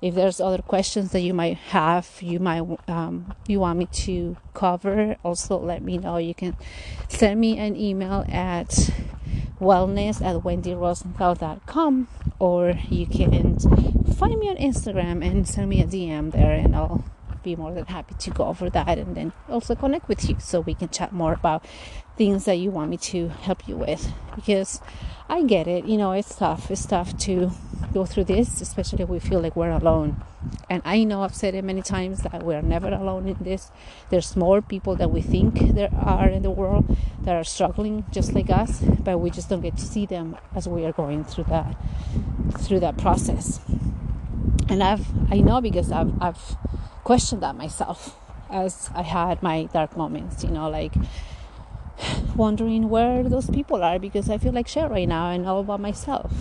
If 0.00 0.16
there's 0.16 0.40
other 0.40 0.62
questions 0.62 1.12
that 1.12 1.20
you 1.20 1.32
might 1.32 1.56
have 1.70 2.08
you 2.20 2.40
might 2.40 2.64
um, 2.88 3.34
you 3.46 3.60
want 3.60 3.78
me 3.78 3.86
to 4.06 4.36
cover 4.52 5.16
also 5.24 5.58
let 5.58 5.82
me 5.82 5.98
know. 5.98 6.16
You 6.16 6.34
can 6.34 6.56
send 7.08 7.40
me 7.40 7.58
an 7.58 7.76
email 7.76 8.24
at 8.28 8.90
wellness 9.62 10.20
at 10.20 10.42
wendyrosenthal.com 10.42 12.08
or 12.40 12.74
you 12.90 13.06
can 13.06 13.58
find 14.14 14.38
me 14.40 14.50
on 14.50 14.56
Instagram 14.56 15.24
and 15.24 15.48
send 15.48 15.68
me 15.68 15.80
a 15.80 15.86
DM 15.86 16.32
there 16.32 16.52
and 16.52 16.74
I'll 16.74 17.04
be 17.42 17.56
more 17.56 17.72
than 17.72 17.86
happy 17.86 18.14
to 18.18 18.30
go 18.30 18.44
over 18.46 18.70
that 18.70 18.98
and 18.98 19.16
then 19.16 19.32
also 19.48 19.74
connect 19.74 20.08
with 20.08 20.28
you 20.28 20.36
so 20.38 20.60
we 20.60 20.74
can 20.74 20.88
chat 20.88 21.12
more 21.12 21.32
about 21.32 21.64
things 22.16 22.44
that 22.44 22.54
you 22.54 22.70
want 22.70 22.90
me 22.90 22.96
to 22.96 23.28
help 23.28 23.66
you 23.66 23.76
with. 23.76 24.12
Because 24.34 24.80
I 25.28 25.42
get 25.42 25.66
it 25.66 25.84
you 25.86 25.96
know 25.96 26.12
it's 26.12 26.34
tough 26.36 26.70
it's 26.70 26.84
tough 26.86 27.16
to 27.18 27.50
go 27.92 28.04
through 28.04 28.24
this 28.24 28.60
especially 28.60 29.02
if 29.02 29.08
we 29.08 29.18
feel 29.18 29.40
like 29.40 29.56
we're 29.56 29.70
alone. 29.70 30.22
And 30.68 30.82
I 30.84 31.04
know 31.04 31.22
I've 31.22 31.34
said 31.34 31.54
it 31.54 31.64
many 31.64 31.82
times 31.82 32.22
that 32.22 32.42
we're 32.42 32.62
never 32.62 32.88
alone 32.88 33.28
in 33.28 33.36
this. 33.40 33.70
There's 34.10 34.36
more 34.36 34.60
people 34.60 34.96
that 34.96 35.10
we 35.10 35.22
think 35.22 35.74
there 35.74 35.92
are 35.94 36.28
in 36.28 36.42
the 36.42 36.50
world 36.50 36.96
that 37.20 37.34
are 37.34 37.44
struggling 37.44 38.04
just 38.10 38.32
like 38.32 38.50
us 38.50 38.82
but 39.04 39.18
we 39.18 39.30
just 39.30 39.48
don't 39.48 39.60
get 39.60 39.76
to 39.76 39.84
see 39.84 40.06
them 40.06 40.36
as 40.54 40.68
we 40.68 40.84
are 40.84 40.92
going 40.92 41.24
through 41.24 41.44
that 41.44 41.76
through 42.58 42.80
that 42.80 42.96
process. 42.98 43.60
And 44.68 44.82
I've 44.82 45.06
I 45.30 45.40
know 45.40 45.60
because 45.60 45.90
I've 45.92 46.12
I've 46.22 46.56
questioned 47.04 47.42
that 47.42 47.56
myself 47.56 48.16
as 48.50 48.90
I 48.94 49.02
had 49.02 49.42
my 49.42 49.64
dark 49.72 49.96
moments, 49.96 50.44
you 50.44 50.50
know, 50.50 50.68
like 50.68 50.92
wondering 52.36 52.88
where 52.88 53.22
those 53.22 53.48
people 53.48 53.82
are 53.82 53.98
because 53.98 54.28
I 54.28 54.38
feel 54.38 54.52
like 54.52 54.68
shit 54.68 54.90
right 54.90 55.08
now 55.08 55.30
and 55.30 55.46
all 55.46 55.60
about 55.60 55.80
myself. 55.80 56.32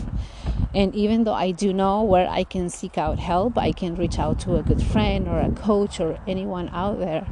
And 0.74 0.93
even 0.95 1.24
though 1.24 1.34
I 1.34 1.52
do 1.52 1.74
know 1.74 2.04
where 2.04 2.30
I 2.30 2.43
can 2.43 2.69
seek 2.69 2.97
out 2.97 3.19
help, 3.19 3.58
I 3.58 3.71
can 3.71 3.95
reach 3.95 4.19
out 4.19 4.39
to 4.41 4.56
a 4.56 4.63
good 4.63 4.82
friend 4.82 5.28
or 5.28 5.39
a 5.39 5.52
coach 5.52 6.00
or 6.00 6.19
anyone 6.28 6.69
out 6.69 7.00
there, 7.00 7.28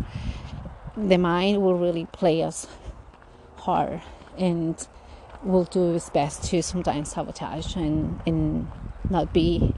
the 0.97 1.17
mind 1.17 1.61
will 1.61 1.77
really 1.77 2.05
play 2.05 2.43
us 2.43 2.67
hard 3.57 4.01
and 4.37 4.87
will 5.43 5.63
do 5.63 5.93
its 5.93 6.09
best 6.09 6.43
to 6.45 6.61
sometimes 6.61 7.11
sabotage 7.11 7.75
and, 7.75 8.19
and 8.25 8.69
not 9.09 9.33
be 9.33 9.73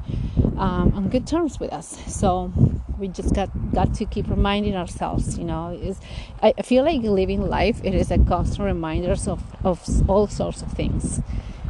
um, 0.57 0.93
on 0.95 1.09
good 1.09 1.27
terms 1.27 1.59
with 1.59 1.71
us. 1.71 1.99
So 2.07 2.51
we 2.97 3.07
just 3.07 3.33
got 3.33 3.49
got 3.73 3.93
to 3.95 4.05
keep 4.05 4.29
reminding 4.29 4.75
ourselves 4.75 5.37
you 5.37 5.43
know 5.43 5.71
is 5.71 5.99
I 6.43 6.53
feel 6.61 6.83
like 6.83 7.01
living 7.01 7.41
life 7.41 7.81
it 7.83 7.95
is 7.95 8.11
a 8.11 8.19
constant 8.19 8.65
reminder 8.65 9.11
of, 9.11 9.43
of 9.65 10.09
all 10.09 10.27
sorts 10.27 10.61
of 10.61 10.71
things. 10.71 11.21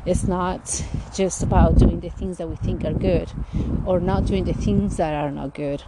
It's 0.05 0.23
not 0.23 0.83
just 1.15 1.43
about 1.43 1.77
doing 1.77 1.99
the 1.99 2.09
things 2.09 2.37
that 2.39 2.49
we 2.49 2.55
think 2.55 2.83
are 2.83 2.93
good 2.93 3.31
or 3.85 3.99
not 3.99 4.25
doing 4.25 4.45
the 4.45 4.53
things 4.53 4.97
that 4.97 5.13
are 5.13 5.31
not 5.31 5.53
good 5.53 5.83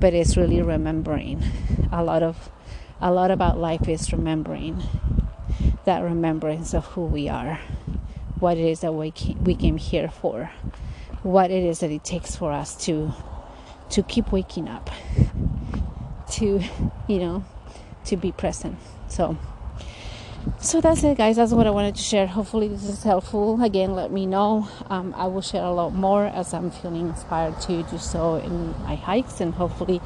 but 0.00 0.14
it's 0.14 0.36
really 0.36 0.62
remembering. 0.62 1.42
A 1.90 2.04
lot 2.04 2.22
of 2.22 2.50
a 3.00 3.12
lot 3.12 3.30
about 3.30 3.58
life 3.58 3.88
is 3.88 4.12
remembering 4.12 4.82
that 5.84 6.02
remembrance 6.02 6.74
of 6.74 6.84
who 6.86 7.04
we 7.04 7.28
are 7.28 7.58
what 8.40 8.56
it 8.56 8.64
is 8.64 8.80
that 8.80 8.92
we 8.92 9.10
came, 9.10 9.42
we 9.42 9.54
came 9.54 9.76
here 9.76 10.08
for 10.08 10.50
what 11.22 11.50
it 11.50 11.64
is 11.64 11.80
that 11.80 11.90
it 11.90 12.04
takes 12.04 12.36
for 12.36 12.52
us 12.52 12.76
to 12.86 13.12
to 13.90 14.02
keep 14.02 14.30
waking 14.32 14.68
up 14.68 14.90
to 16.30 16.60
you 17.06 17.18
know 17.18 17.44
to 18.04 18.16
be 18.16 18.32
present. 18.32 18.76
So 19.08 19.36
so 20.60 20.80
that's 20.80 21.02
it 21.04 21.18
guys. 21.18 21.36
That's 21.36 21.52
what 21.52 21.66
i 21.66 21.70
wanted 21.70 21.96
to 21.96 22.02
share. 22.02 22.26
Hopefully 22.26 22.68
this 22.68 22.84
is 22.84 23.02
helpful. 23.02 23.62
Again 23.62 23.94
let 23.94 24.12
me 24.12 24.26
know. 24.26 24.68
Um, 24.88 25.14
i 25.16 25.26
will 25.26 25.42
share 25.42 25.64
a 25.64 25.72
lot 25.72 25.94
more 25.94 26.26
as 26.26 26.54
i'm 26.54 26.70
feeling 26.70 27.08
inspired 27.08 27.60
to 27.62 27.82
do 27.84 27.98
so 27.98 28.36
in 28.36 28.72
my 28.82 28.94
hikes 28.94 29.40
and 29.40 29.54
hopefully 29.54 30.00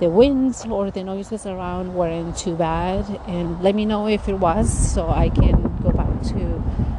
the 0.00 0.08
winds 0.08 0.64
or 0.64 0.90
the 0.90 1.02
noises 1.02 1.44
around 1.46 1.94
weren't 1.94 2.36
too 2.36 2.54
bad. 2.56 3.04
And 3.26 3.60
let 3.62 3.74
me 3.74 3.84
know 3.84 4.08
if 4.08 4.28
it 4.28 4.34
was 4.34 4.66
so 4.92 5.08
i 5.08 5.28
can 5.28 5.78
go 5.82 5.90
back 5.90 6.22
to 6.22 6.97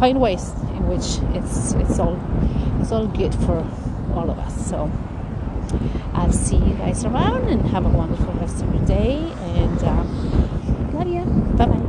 find 0.00 0.18
ways 0.18 0.48
in 0.76 0.88
which 0.88 1.20
it's 1.36 1.74
it's 1.74 1.98
all 1.98 2.18
it's 2.80 2.90
all 2.90 3.06
good 3.06 3.34
for 3.34 3.58
all 4.14 4.30
of 4.30 4.38
us. 4.38 4.68
So 4.68 4.90
I'll 6.14 6.32
see 6.32 6.56
you 6.56 6.74
guys 6.74 7.04
around 7.04 7.48
and 7.48 7.60
have 7.66 7.84
a 7.84 7.90
wonderful 7.90 8.32
rest 8.34 8.62
of 8.62 8.74
your 8.74 8.84
day. 8.86 9.18
And 9.58 9.82
uh, 9.84 9.90
um, 9.90 10.94
love 10.94 11.06
you. 11.06 11.24
Bye 11.56 11.66
bye. 11.66 11.79